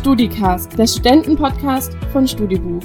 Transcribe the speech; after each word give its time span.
StudiCast, 0.00 0.78
der 0.78 0.86
Studentenpodcast 0.86 1.92
von 2.10 2.26
Studibuch. 2.26 2.80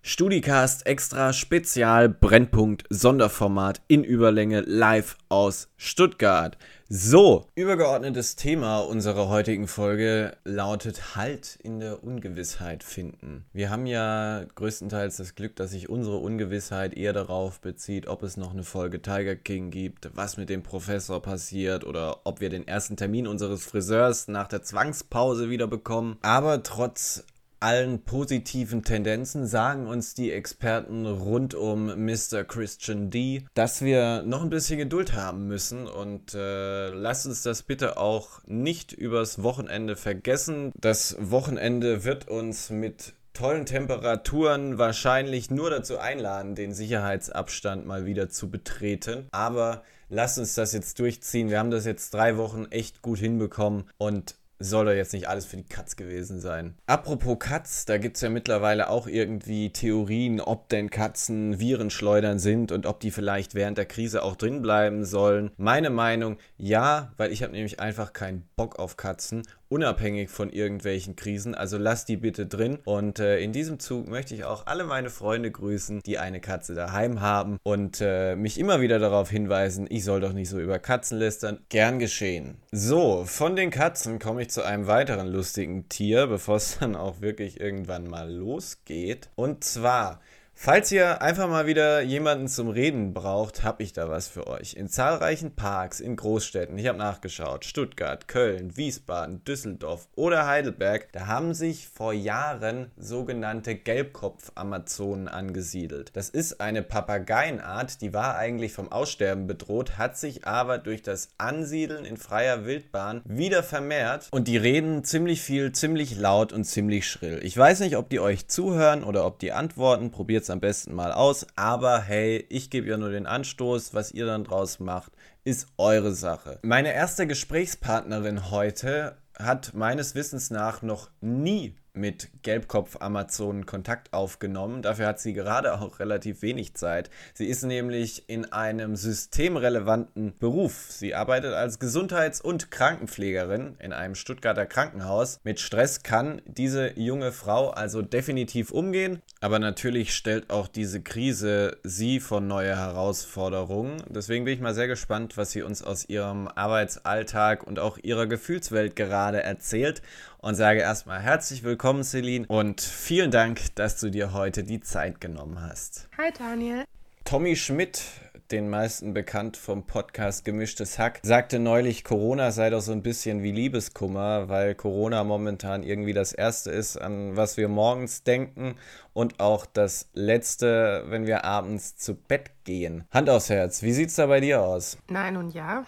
StudiCast 0.00 0.86
extra 0.86 1.34
Spezial 1.34 2.08
Brennpunkt 2.08 2.84
Sonderformat 2.88 3.82
in 3.88 4.04
Überlänge 4.04 4.62
live 4.62 5.18
aus 5.28 5.68
Stuttgart. 5.76 6.56
So, 6.92 7.46
übergeordnetes 7.54 8.34
Thema 8.34 8.80
unserer 8.80 9.28
heutigen 9.28 9.68
Folge 9.68 10.36
lautet 10.42 11.14
Halt 11.14 11.56
in 11.62 11.78
der 11.78 12.02
Ungewissheit 12.02 12.82
finden. 12.82 13.44
Wir 13.52 13.70
haben 13.70 13.86
ja 13.86 14.44
größtenteils 14.56 15.18
das 15.18 15.36
Glück, 15.36 15.54
dass 15.54 15.70
sich 15.70 15.88
unsere 15.88 16.16
Ungewissheit 16.16 16.94
eher 16.94 17.12
darauf 17.12 17.60
bezieht, 17.60 18.08
ob 18.08 18.24
es 18.24 18.36
noch 18.36 18.50
eine 18.50 18.64
Folge 18.64 19.00
Tiger 19.00 19.36
King 19.36 19.70
gibt, 19.70 20.10
was 20.16 20.36
mit 20.36 20.48
dem 20.48 20.64
Professor 20.64 21.22
passiert 21.22 21.84
oder 21.84 22.22
ob 22.24 22.40
wir 22.40 22.50
den 22.50 22.66
ersten 22.66 22.96
Termin 22.96 23.28
unseres 23.28 23.64
Friseurs 23.64 24.26
nach 24.26 24.48
der 24.48 24.62
Zwangspause 24.62 25.48
wieder 25.48 25.68
bekommen. 25.68 26.18
Aber 26.22 26.64
trotz 26.64 27.24
allen 27.60 28.02
positiven 28.04 28.82
Tendenzen 28.82 29.46
sagen 29.46 29.86
uns 29.86 30.14
die 30.14 30.32
Experten 30.32 31.06
rund 31.06 31.54
um 31.54 31.86
Mr. 32.04 32.44
Christian 32.44 33.10
D, 33.10 33.44
dass 33.54 33.82
wir 33.82 34.22
noch 34.22 34.42
ein 34.42 34.50
bisschen 34.50 34.78
Geduld 34.78 35.12
haben 35.12 35.46
müssen 35.46 35.86
und 35.86 36.34
äh, 36.34 36.88
lasst 36.88 37.26
uns 37.26 37.42
das 37.42 37.62
bitte 37.62 37.98
auch 37.98 38.40
nicht 38.46 38.92
übers 38.92 39.42
Wochenende 39.42 39.94
vergessen. 39.96 40.72
Das 40.80 41.16
Wochenende 41.20 42.04
wird 42.04 42.28
uns 42.28 42.70
mit 42.70 43.14
tollen 43.32 43.66
Temperaturen 43.66 44.78
wahrscheinlich 44.78 45.50
nur 45.50 45.70
dazu 45.70 45.98
einladen, 45.98 46.54
den 46.54 46.74
Sicherheitsabstand 46.74 47.86
mal 47.86 48.06
wieder 48.06 48.28
zu 48.28 48.50
betreten. 48.50 49.28
Aber 49.30 49.82
lasst 50.08 50.38
uns 50.38 50.54
das 50.54 50.72
jetzt 50.72 50.98
durchziehen. 50.98 51.48
Wir 51.48 51.58
haben 51.58 51.70
das 51.70 51.84
jetzt 51.84 52.12
drei 52.12 52.36
Wochen 52.36 52.66
echt 52.70 53.02
gut 53.02 53.18
hinbekommen 53.18 53.84
und 53.98 54.34
soll 54.60 54.84
doch 54.84 54.92
jetzt 54.92 55.12
nicht 55.14 55.28
alles 55.28 55.46
für 55.46 55.56
die 55.56 55.64
Katz 55.64 55.96
gewesen 55.96 56.38
sein. 56.38 56.76
Apropos 56.86 57.38
Katz, 57.38 57.86
da 57.86 57.98
gibt 57.98 58.16
es 58.16 58.22
ja 58.22 58.28
mittlerweile 58.28 58.90
auch 58.90 59.06
irgendwie 59.06 59.72
Theorien, 59.72 60.40
ob 60.40 60.68
denn 60.68 60.90
Katzen 60.90 61.58
Virenschleudern 61.58 62.38
sind 62.38 62.70
und 62.70 62.86
ob 62.86 63.00
die 63.00 63.10
vielleicht 63.10 63.54
während 63.54 63.78
der 63.78 63.86
Krise 63.86 64.22
auch 64.22 64.36
drin 64.36 64.60
bleiben 64.62 65.04
sollen. 65.04 65.50
Meine 65.56 65.90
Meinung, 65.90 66.36
ja, 66.58 67.12
weil 67.16 67.32
ich 67.32 67.42
habe 67.42 67.52
nämlich 67.52 67.80
einfach 67.80 68.12
keinen 68.12 68.46
Bock 68.54 68.78
auf 68.78 68.96
Katzen 68.96 69.42
unabhängig 69.70 70.28
von 70.28 70.50
irgendwelchen 70.50 71.16
Krisen. 71.16 71.54
Also 71.54 71.78
lasst 71.78 72.08
die 72.08 72.16
bitte 72.16 72.46
drin. 72.46 72.78
Und 72.84 73.18
äh, 73.18 73.40
in 73.40 73.52
diesem 73.52 73.78
Zug 73.78 74.08
möchte 74.08 74.34
ich 74.34 74.44
auch 74.44 74.66
alle 74.66 74.84
meine 74.84 75.10
Freunde 75.10 75.50
grüßen, 75.50 76.00
die 76.04 76.18
eine 76.18 76.40
Katze 76.40 76.74
daheim 76.74 77.20
haben 77.20 77.58
und 77.62 78.00
äh, 78.00 78.36
mich 78.36 78.58
immer 78.58 78.80
wieder 78.80 78.98
darauf 78.98 79.30
hinweisen, 79.30 79.86
ich 79.88 80.04
soll 80.04 80.20
doch 80.20 80.32
nicht 80.32 80.50
so 80.50 80.58
über 80.58 80.78
Katzen 80.78 81.18
lästern. 81.18 81.60
Gern 81.68 81.98
geschehen. 81.98 82.56
So, 82.72 83.24
von 83.24 83.56
den 83.56 83.70
Katzen 83.70 84.18
komme 84.18 84.42
ich 84.42 84.50
zu 84.50 84.62
einem 84.62 84.86
weiteren 84.86 85.28
lustigen 85.28 85.88
Tier, 85.88 86.26
bevor 86.26 86.56
es 86.56 86.78
dann 86.78 86.96
auch 86.96 87.20
wirklich 87.20 87.60
irgendwann 87.60 88.08
mal 88.08 88.30
losgeht. 88.30 89.30
Und 89.36 89.64
zwar 89.64 90.20
Falls 90.62 90.92
ihr 90.92 91.22
einfach 91.22 91.48
mal 91.48 91.66
wieder 91.66 92.02
jemanden 92.02 92.46
zum 92.46 92.68
Reden 92.68 93.14
braucht, 93.14 93.64
habe 93.64 93.82
ich 93.82 93.94
da 93.94 94.10
was 94.10 94.28
für 94.28 94.46
euch. 94.46 94.74
In 94.74 94.90
zahlreichen 94.90 95.54
Parks 95.56 96.00
in 96.00 96.16
Großstädten, 96.16 96.76
ich 96.76 96.86
habe 96.86 96.98
nachgeschaut, 96.98 97.64
Stuttgart, 97.64 98.28
Köln, 98.28 98.76
Wiesbaden, 98.76 99.42
Düsseldorf 99.44 100.08
oder 100.16 100.46
Heidelberg, 100.46 101.08
da 101.12 101.28
haben 101.28 101.54
sich 101.54 101.88
vor 101.88 102.12
Jahren 102.12 102.90
sogenannte 102.98 103.74
Gelbkopf-Amazonen 103.74 105.28
angesiedelt. 105.28 106.10
Das 106.12 106.28
ist 106.28 106.60
eine 106.60 106.82
Papageienart, 106.82 108.02
die 108.02 108.12
war 108.12 108.36
eigentlich 108.36 108.74
vom 108.74 108.92
Aussterben 108.92 109.46
bedroht, 109.46 109.96
hat 109.96 110.18
sich 110.18 110.46
aber 110.46 110.76
durch 110.76 111.00
das 111.00 111.30
Ansiedeln 111.38 112.04
in 112.04 112.18
freier 112.18 112.66
Wildbahn 112.66 113.22
wieder 113.24 113.62
vermehrt 113.62 114.28
und 114.30 114.46
die 114.46 114.58
reden 114.58 115.04
ziemlich 115.04 115.40
viel, 115.40 115.72
ziemlich 115.72 116.18
laut 116.18 116.52
und 116.52 116.64
ziemlich 116.64 117.08
schrill. 117.08 117.40
Ich 117.42 117.56
weiß 117.56 117.80
nicht, 117.80 117.96
ob 117.96 118.10
die 118.10 118.20
euch 118.20 118.46
zuhören 118.48 119.04
oder 119.04 119.24
ob 119.24 119.38
die 119.38 119.52
antworten, 119.52 120.10
probiert 120.10 120.49
am 120.50 120.60
besten 120.60 120.94
mal 120.94 121.12
aus. 121.12 121.46
Aber 121.56 122.00
hey, 122.00 122.44
ich 122.48 122.70
gebe 122.70 122.88
ja 122.88 122.96
nur 122.96 123.10
den 123.10 123.26
Anstoß. 123.26 123.94
Was 123.94 124.12
ihr 124.12 124.26
dann 124.26 124.44
draus 124.44 124.80
macht, 124.80 125.12
ist 125.44 125.68
eure 125.78 126.12
Sache. 126.12 126.58
Meine 126.62 126.92
erste 126.92 127.26
Gesprächspartnerin 127.26 128.50
heute 128.50 129.16
hat 129.38 129.72
meines 129.74 130.14
Wissens 130.14 130.50
nach 130.50 130.82
noch 130.82 131.10
nie 131.20 131.76
mit 131.92 132.28
Gelbkopf-Amazonen 132.42 133.66
Kontakt 133.66 134.12
aufgenommen. 134.12 134.82
Dafür 134.82 135.06
hat 135.06 135.20
sie 135.20 135.32
gerade 135.32 135.74
auch 135.80 135.98
relativ 136.00 136.42
wenig 136.42 136.74
Zeit. 136.74 137.10
Sie 137.34 137.46
ist 137.46 137.62
nämlich 137.62 138.28
in 138.28 138.52
einem 138.52 138.96
systemrelevanten 138.96 140.38
Beruf. 140.38 140.90
Sie 140.90 141.14
arbeitet 141.14 141.52
als 141.54 141.78
Gesundheits- 141.78 142.40
und 142.40 142.70
Krankenpflegerin 142.70 143.76
in 143.78 143.92
einem 143.92 144.14
Stuttgarter 144.14 144.66
Krankenhaus. 144.66 145.40
Mit 145.44 145.60
Stress 145.60 146.02
kann 146.02 146.42
diese 146.46 146.98
junge 146.98 147.32
Frau 147.32 147.70
also 147.70 148.02
definitiv 148.02 148.70
umgehen, 148.70 149.22
aber 149.40 149.58
natürlich 149.58 150.14
stellt 150.14 150.50
auch 150.50 150.68
diese 150.68 151.02
Krise 151.02 151.78
sie 151.82 152.20
vor 152.20 152.40
neue 152.40 152.76
Herausforderungen. 152.76 154.02
Deswegen 154.08 154.44
bin 154.44 154.54
ich 154.54 154.60
mal 154.60 154.74
sehr 154.74 154.88
gespannt, 154.88 155.36
was 155.36 155.50
sie 155.50 155.62
uns 155.62 155.82
aus 155.82 156.08
ihrem 156.08 156.48
Arbeitsalltag 156.48 157.66
und 157.66 157.78
auch 157.78 157.98
ihrer 157.98 158.26
Gefühlswelt 158.26 158.96
gerade 158.96 159.42
erzählt 159.42 160.02
und 160.40 160.54
sage 160.54 160.80
erstmal 160.80 161.20
herzlich 161.20 161.62
willkommen, 161.62 162.02
Celine, 162.02 162.46
und 162.46 162.80
vielen 162.80 163.30
Dank, 163.30 163.74
dass 163.74 164.00
du 164.00 164.10
dir 164.10 164.32
heute 164.32 164.64
die 164.64 164.80
Zeit 164.80 165.20
genommen 165.20 165.60
hast. 165.60 166.08
Hi, 166.16 166.32
Daniel. 166.36 166.84
Tommy 167.24 167.56
Schmidt, 167.56 168.02
den 168.50 168.70
meisten 168.70 169.12
bekannt 169.12 169.56
vom 169.56 169.86
Podcast 169.86 170.44
Gemischtes 170.44 170.98
Hack, 170.98 171.20
sagte 171.22 171.58
neulich, 171.58 172.04
Corona 172.04 172.50
sei 172.50 172.70
doch 172.70 172.80
so 172.80 172.92
ein 172.92 173.02
bisschen 173.02 173.42
wie 173.42 173.52
Liebeskummer, 173.52 174.48
weil 174.48 174.74
Corona 174.74 175.22
momentan 175.24 175.82
irgendwie 175.82 176.14
das 176.14 176.32
Erste 176.32 176.70
ist, 176.70 176.96
an 176.96 177.36
was 177.36 177.56
wir 177.56 177.68
morgens 177.68 178.22
denken 178.22 178.76
und 179.12 179.40
auch 179.40 179.66
das 179.66 180.08
Letzte, 180.14 181.04
wenn 181.08 181.26
wir 181.26 181.44
abends 181.44 181.96
zu 181.96 182.14
Bett 182.14 182.50
gehen. 182.64 183.04
Hand 183.10 183.28
aufs 183.28 183.50
Herz, 183.50 183.82
wie 183.82 183.92
sieht's 183.92 184.16
da 184.16 184.26
bei 184.26 184.40
dir 184.40 184.62
aus? 184.62 184.96
Nein 185.08 185.36
und 185.36 185.52
ja. 185.52 185.84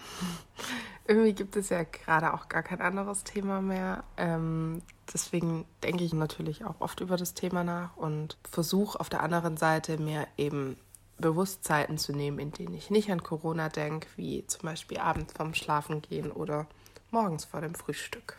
Irgendwie 1.05 1.33
gibt 1.33 1.55
es 1.57 1.69
ja 1.69 1.83
gerade 1.83 2.33
auch 2.33 2.47
gar 2.47 2.63
kein 2.63 2.81
anderes 2.81 3.23
Thema 3.23 3.61
mehr. 3.61 4.03
Ähm, 4.17 4.81
deswegen 5.13 5.65
denke 5.83 6.03
ich 6.03 6.13
natürlich 6.13 6.63
auch 6.63 6.79
oft 6.79 7.01
über 7.01 7.17
das 7.17 7.33
Thema 7.33 7.63
nach 7.63 7.97
und 7.97 8.37
versuche 8.49 8.99
auf 8.99 9.09
der 9.09 9.21
anderen 9.21 9.57
Seite 9.57 9.97
mir 9.97 10.27
eben 10.37 10.77
Bewusstheiten 11.17 11.97
zu 11.97 12.13
nehmen, 12.13 12.39
in 12.39 12.51
denen 12.51 12.73
ich 12.73 12.89
nicht 12.89 13.11
an 13.11 13.21
Corona 13.21 13.69
denke, 13.69 14.07
wie 14.15 14.45
zum 14.47 14.61
Beispiel 14.63 14.97
abends 14.97 15.33
vorm 15.33 15.53
Schlafengehen 15.53 16.31
oder 16.31 16.67
morgens 17.11 17.45
vor 17.45 17.61
dem 17.61 17.75
Frühstück. 17.75 18.37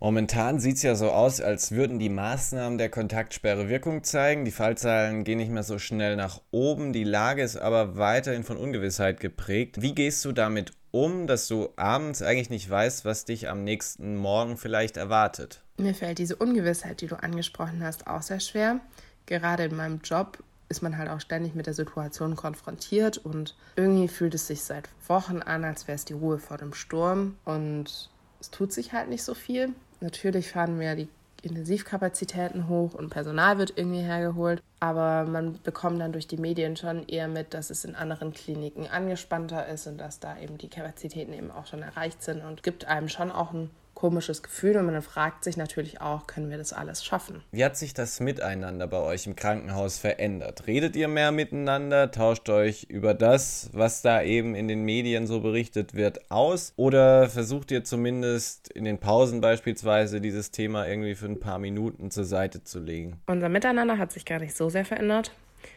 Momentan 0.00 0.60
sieht 0.60 0.76
es 0.76 0.84
ja 0.84 0.94
so 0.94 1.10
aus, 1.10 1.40
als 1.40 1.72
würden 1.72 1.98
die 1.98 2.08
Maßnahmen 2.08 2.78
der 2.78 2.88
Kontaktsperre 2.88 3.68
Wirkung 3.68 4.04
zeigen. 4.04 4.44
Die 4.44 4.52
Fallzahlen 4.52 5.24
gehen 5.24 5.38
nicht 5.38 5.50
mehr 5.50 5.64
so 5.64 5.80
schnell 5.80 6.14
nach 6.14 6.40
oben. 6.52 6.92
Die 6.92 7.02
Lage 7.02 7.42
ist 7.42 7.56
aber 7.56 7.96
weiterhin 7.96 8.44
von 8.44 8.56
Ungewissheit 8.56 9.18
geprägt. 9.18 9.82
Wie 9.82 9.96
gehst 9.96 10.24
du 10.24 10.30
damit 10.30 10.72
um, 10.90 11.26
dass 11.26 11.48
du 11.48 11.68
abends 11.76 12.22
eigentlich 12.22 12.50
nicht 12.50 12.68
weißt, 12.68 13.04
was 13.04 13.24
dich 13.24 13.48
am 13.48 13.64
nächsten 13.64 14.16
Morgen 14.16 14.56
vielleicht 14.56 14.96
erwartet? 14.96 15.62
Mir 15.76 15.94
fällt 15.94 16.18
diese 16.18 16.36
Ungewissheit, 16.36 17.00
die 17.00 17.06
du 17.06 17.16
angesprochen 17.22 17.82
hast, 17.82 18.06
auch 18.06 18.22
sehr 18.22 18.40
schwer. 18.40 18.80
Gerade 19.26 19.64
in 19.64 19.76
meinem 19.76 20.00
Job 20.02 20.42
ist 20.68 20.82
man 20.82 20.98
halt 20.98 21.08
auch 21.08 21.20
ständig 21.20 21.54
mit 21.54 21.66
der 21.66 21.74
Situation 21.74 22.36
konfrontiert 22.36 23.18
und 23.18 23.56
irgendwie 23.76 24.08
fühlt 24.08 24.34
es 24.34 24.46
sich 24.46 24.62
seit 24.62 24.88
Wochen 25.06 25.40
an, 25.40 25.64
als 25.64 25.88
wäre 25.88 25.96
es 25.96 26.04
die 26.04 26.12
Ruhe 26.12 26.38
vor 26.38 26.58
dem 26.58 26.74
Sturm 26.74 27.36
und 27.44 28.10
es 28.40 28.50
tut 28.50 28.72
sich 28.72 28.92
halt 28.92 29.08
nicht 29.08 29.22
so 29.24 29.34
viel. 29.34 29.70
Natürlich 30.00 30.50
fahren 30.50 30.78
wir 30.78 30.94
die 30.94 31.08
Intensivkapazitäten 31.42 32.68
hoch 32.68 32.94
und 32.94 33.10
Personal 33.10 33.58
wird 33.58 33.74
irgendwie 33.76 34.02
hergeholt. 34.02 34.62
Aber 34.80 35.24
man 35.24 35.58
bekommt 35.62 36.00
dann 36.00 36.12
durch 36.12 36.26
die 36.26 36.36
Medien 36.36 36.76
schon 36.76 37.06
eher 37.06 37.28
mit, 37.28 37.54
dass 37.54 37.70
es 37.70 37.84
in 37.84 37.94
anderen 37.94 38.32
Kliniken 38.32 38.86
angespannter 38.86 39.66
ist 39.68 39.86
und 39.86 39.98
dass 39.98 40.20
da 40.20 40.38
eben 40.38 40.58
die 40.58 40.68
Kapazitäten 40.68 41.32
eben 41.32 41.50
auch 41.50 41.66
schon 41.66 41.82
erreicht 41.82 42.22
sind 42.22 42.42
und 42.44 42.62
gibt 42.62 42.86
einem 42.86 43.08
schon 43.08 43.30
auch 43.30 43.52
ein 43.52 43.70
komisches 43.98 44.44
Gefühl 44.44 44.76
und 44.76 44.86
man 44.86 45.02
fragt 45.02 45.42
sich 45.42 45.56
natürlich 45.56 46.00
auch, 46.00 46.28
können 46.28 46.50
wir 46.50 46.56
das 46.56 46.72
alles 46.72 47.04
schaffen? 47.04 47.42
Wie 47.50 47.64
hat 47.64 47.76
sich 47.76 47.94
das 47.94 48.20
Miteinander 48.20 48.86
bei 48.86 48.98
euch 48.98 49.26
im 49.26 49.34
Krankenhaus 49.34 49.98
verändert? 49.98 50.68
Redet 50.68 50.94
ihr 50.94 51.08
mehr 51.08 51.32
miteinander? 51.32 52.12
Tauscht 52.12 52.48
euch 52.48 52.84
über 52.84 53.12
das, 53.12 53.70
was 53.72 54.00
da 54.00 54.22
eben 54.22 54.54
in 54.54 54.68
den 54.68 54.84
Medien 54.84 55.26
so 55.26 55.40
berichtet 55.40 55.94
wird, 55.94 56.30
aus? 56.30 56.72
Oder 56.76 57.28
versucht 57.28 57.72
ihr 57.72 57.82
zumindest 57.82 58.68
in 58.68 58.84
den 58.84 58.98
Pausen 58.98 59.40
beispielsweise 59.40 60.20
dieses 60.20 60.52
Thema 60.52 60.86
irgendwie 60.86 61.16
für 61.16 61.26
ein 61.26 61.40
paar 61.40 61.58
Minuten 61.58 62.12
zur 62.12 62.24
Seite 62.24 62.62
zu 62.62 62.78
legen? 62.78 63.20
Unser 63.26 63.48
Miteinander 63.48 63.98
hat 63.98 64.12
sich 64.12 64.24
gar 64.24 64.38
nicht 64.38 64.56
so 64.56 64.68
sehr 64.68 64.84
verändert. 64.84 65.32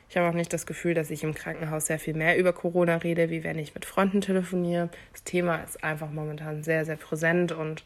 Ich 0.09 0.17
habe 0.17 0.29
auch 0.29 0.33
nicht 0.33 0.53
das 0.53 0.67
Gefühl, 0.67 0.93
dass 0.93 1.09
ich 1.09 1.23
im 1.23 1.33
Krankenhaus 1.33 1.87
sehr 1.87 1.97
viel 1.97 2.13
mehr 2.13 2.37
über 2.37 2.53
Corona 2.53 2.97
rede, 2.97 3.31
wie 3.31 3.43
wenn 3.43 3.57
ich 3.57 3.73
mit 3.73 3.85
Freunden 3.85 4.21
telefoniere. 4.21 4.89
Das 5.11 5.23
Thema 5.23 5.55
ist 5.63 5.83
einfach 5.83 6.11
momentan 6.11 6.61
sehr, 6.61 6.85
sehr 6.85 6.97
präsent 6.97 7.51
und 7.51 7.83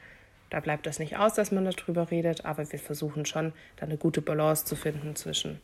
da 0.50 0.60
bleibt 0.60 0.88
es 0.88 1.00
nicht 1.00 1.18
aus, 1.18 1.34
dass 1.34 1.52
man 1.52 1.66
darüber 1.66 2.12
redet, 2.12 2.46
aber 2.46 2.72
wir 2.72 2.80
versuchen 2.80 3.26
schon, 3.26 3.54
da 3.78 3.86
eine 3.86 3.98
gute 3.98 4.22
Balance 4.22 4.66
zu 4.66 4.76
finden 4.76 5.16
zwischen 5.16 5.60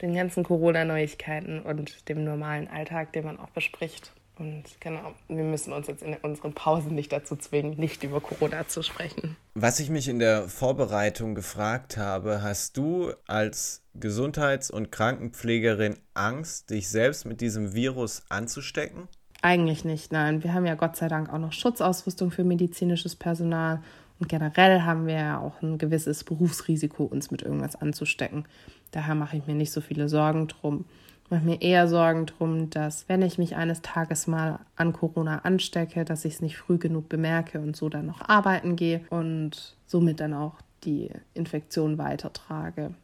den 0.00 0.14
ganzen 0.14 0.42
Corona-Neuigkeiten 0.44 1.60
und 1.60 2.08
dem 2.08 2.24
normalen 2.24 2.68
Alltag, 2.68 3.12
den 3.12 3.24
man 3.24 3.38
auch 3.38 3.50
bespricht. 3.50 4.12
Und 4.38 4.64
genau, 4.80 5.14
wir 5.28 5.44
müssen 5.44 5.72
uns 5.72 5.86
jetzt 5.86 6.02
in 6.02 6.14
unseren 6.14 6.54
Pausen 6.54 6.94
nicht 6.94 7.12
dazu 7.12 7.36
zwingen, 7.36 7.78
nicht 7.78 8.02
über 8.02 8.20
Corona 8.20 8.66
zu 8.66 8.82
sprechen. 8.82 9.36
Was 9.54 9.78
ich 9.78 9.90
mich 9.90 10.08
in 10.08 10.18
der 10.18 10.48
Vorbereitung 10.48 11.34
gefragt 11.34 11.96
habe, 11.96 12.42
hast 12.42 12.76
du 12.76 13.12
als 13.26 13.82
Gesundheits- 13.94 14.70
und 14.70 14.90
Krankenpflegerin 14.90 15.98
Angst, 16.14 16.70
dich 16.70 16.88
selbst 16.88 17.26
mit 17.26 17.40
diesem 17.40 17.74
Virus 17.74 18.22
anzustecken? 18.30 19.08
Eigentlich 19.42 19.84
nicht, 19.84 20.12
nein. 20.12 20.42
Wir 20.42 20.54
haben 20.54 20.66
ja 20.66 20.76
Gott 20.76 20.96
sei 20.96 21.08
Dank 21.08 21.32
auch 21.32 21.38
noch 21.38 21.52
Schutzausrüstung 21.52 22.30
für 22.30 22.44
medizinisches 22.44 23.16
Personal 23.16 23.82
und 24.22 24.28
generell 24.28 24.82
haben 24.82 25.06
wir 25.06 25.14
ja 25.14 25.40
auch 25.40 25.60
ein 25.62 25.78
gewisses 25.78 26.22
Berufsrisiko, 26.22 27.02
uns 27.02 27.32
mit 27.32 27.42
irgendwas 27.42 27.74
anzustecken. 27.76 28.44
Daher 28.92 29.16
mache 29.16 29.36
ich 29.36 29.46
mir 29.46 29.54
nicht 29.54 29.72
so 29.72 29.80
viele 29.80 30.08
Sorgen 30.08 30.46
drum 30.48 30.84
mache 31.32 31.46
mir 31.46 31.62
eher 31.62 31.88
Sorgen 31.88 32.26
drum, 32.26 32.70
dass 32.70 33.08
wenn 33.08 33.22
ich 33.22 33.38
mich 33.38 33.56
eines 33.56 33.80
Tages 33.80 34.26
mal 34.26 34.60
an 34.76 34.92
Corona 34.92 35.38
anstecke, 35.38 36.04
dass 36.04 36.26
ich 36.26 36.34
es 36.34 36.42
nicht 36.42 36.58
früh 36.58 36.76
genug 36.76 37.08
bemerke 37.08 37.58
und 37.58 37.74
so 37.74 37.88
dann 37.88 38.06
noch 38.06 38.20
arbeiten 38.28 38.76
gehe 38.76 39.00
und 39.08 39.74
somit 39.86 40.20
dann 40.20 40.34
auch 40.34 40.56
die 40.84 41.10
Infektion 41.32 41.96
weitertrage. 41.96 42.94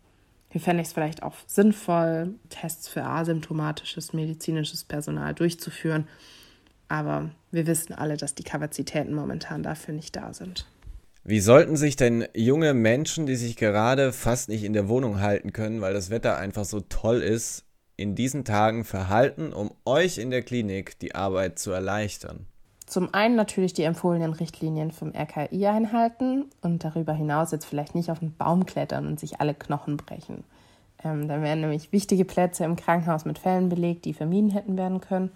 Hier 0.51 0.61
fände 0.61 0.83
ich 0.83 0.89
es 0.89 0.93
vielleicht 0.93 1.23
auch 1.23 1.35
sinnvoll, 1.47 2.35
Tests 2.51 2.89
für 2.89 3.05
asymptomatisches 3.05 4.13
medizinisches 4.13 4.85
Personal 4.85 5.33
durchzuführen. 5.35 6.07
Aber 6.89 7.31
wir 7.51 7.67
wissen 7.67 7.95
alle, 7.95 8.17
dass 8.17 8.35
die 8.35 8.45
Kapazitäten 8.45 9.15
momentan 9.15 9.63
dafür 9.63 9.95
nicht 9.95 10.17
da 10.17 10.35
sind. 10.35 10.67
Wie 11.29 11.41
sollten 11.41 11.77
sich 11.77 11.95
denn 11.95 12.27
junge 12.35 12.73
Menschen, 12.73 13.27
die 13.27 13.37
sich 13.37 13.57
gerade 13.57 14.15
fast 14.15 14.49
nicht 14.49 14.65
in 14.65 14.73
der 14.73 14.89
Wohnung 14.89 15.21
halten 15.21 15.53
können, 15.53 15.83
weil 15.83 15.93
das 15.93 16.09
Wetter 16.09 16.39
einfach 16.39 16.65
so 16.65 16.81
toll 16.81 17.21
ist, 17.21 17.67
in 17.99 18.15
diesen 18.15 18.47
Tagen 18.47 18.83
verhalten, 18.83 19.53
um 19.53 19.71
euch 19.85 20.17
in 20.17 20.31
der 20.31 20.41
Klinik 20.41 20.99
die 21.01 21.15
Arbeit 21.15 21.59
zu 21.59 21.71
erleichtern? 21.71 22.47
Zum 22.87 23.13
einen 23.13 23.37
natürlich 23.37 23.75
die 23.75 23.83
empfohlenen 23.83 24.33
Richtlinien 24.33 24.91
vom 24.91 25.13
RKI 25.15 25.67
einhalten 25.67 26.47
und 26.63 26.83
darüber 26.83 27.13
hinaus 27.13 27.51
jetzt 27.51 27.67
vielleicht 27.67 27.95
nicht 27.95 28.11
auf 28.11 28.21
den 28.21 28.35
Baum 28.35 28.65
klettern 28.65 29.07
und 29.07 29.21
sich 29.21 29.39
alle 29.39 29.53
Knochen 29.53 29.99
brechen. 29.99 30.45
Ähm, 31.05 31.29
dann 31.29 31.43
werden 31.43 31.61
nämlich 31.61 31.93
wichtige 31.93 32.25
Plätze 32.25 32.65
im 32.65 32.75
Krankenhaus 32.75 33.27
mit 33.27 33.39
Fällen 33.39 33.69
belegt, 33.69 34.07
die 34.07 34.15
vermieden 34.15 34.49
hätten 34.49 34.79
werden 34.79 35.03
können. 35.03 35.31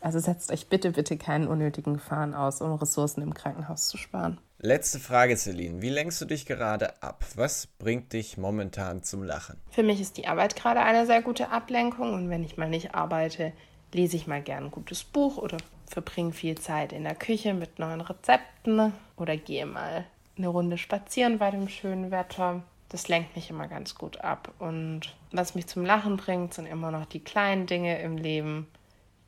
Also 0.00 0.18
setzt 0.18 0.50
euch 0.50 0.70
bitte, 0.70 0.92
bitte 0.92 1.18
keinen 1.18 1.46
unnötigen 1.46 1.92
Gefahren 1.92 2.32
aus, 2.32 2.62
um 2.62 2.72
Ressourcen 2.72 3.20
im 3.20 3.34
Krankenhaus 3.34 3.88
zu 3.88 3.98
sparen. 3.98 4.38
Letzte 4.58 5.00
Frage, 5.00 5.36
Celine. 5.36 5.82
Wie 5.82 5.90
lenkst 5.90 6.18
du 6.18 6.24
dich 6.24 6.46
gerade 6.46 7.02
ab? 7.02 7.26
Was 7.34 7.66
bringt 7.66 8.14
dich 8.14 8.38
momentan 8.38 9.02
zum 9.02 9.22
Lachen? 9.22 9.60
Für 9.70 9.82
mich 9.82 10.00
ist 10.00 10.16
die 10.16 10.28
Arbeit 10.28 10.56
gerade 10.56 10.80
eine 10.80 11.04
sehr 11.04 11.20
gute 11.20 11.50
Ablenkung 11.50 12.14
und 12.14 12.30
wenn 12.30 12.42
ich 12.42 12.56
mal 12.56 12.70
nicht 12.70 12.94
arbeite, 12.94 13.52
lese 13.92 14.16
ich 14.16 14.26
mal 14.26 14.40
gern 14.40 14.64
ein 14.64 14.70
gutes 14.70 15.04
Buch 15.04 15.36
oder 15.36 15.58
verbringe 15.86 16.32
viel 16.32 16.56
Zeit 16.56 16.94
in 16.94 17.04
der 17.04 17.14
Küche 17.14 17.52
mit 17.52 17.78
neuen 17.78 18.00
Rezepten 18.00 18.94
oder 19.18 19.36
gehe 19.36 19.66
mal 19.66 20.06
eine 20.38 20.48
Runde 20.48 20.78
spazieren 20.78 21.36
bei 21.36 21.50
dem 21.50 21.68
schönen 21.68 22.10
Wetter. 22.10 22.62
Das 22.88 23.08
lenkt 23.08 23.36
mich 23.36 23.50
immer 23.50 23.68
ganz 23.68 23.94
gut 23.94 24.22
ab. 24.22 24.54
Und 24.58 25.14
was 25.32 25.54
mich 25.54 25.66
zum 25.66 25.84
Lachen 25.84 26.16
bringt, 26.16 26.54
sind 26.54 26.64
immer 26.64 26.90
noch 26.90 27.04
die 27.04 27.20
kleinen 27.20 27.66
Dinge 27.66 28.00
im 28.00 28.16
Leben, 28.16 28.68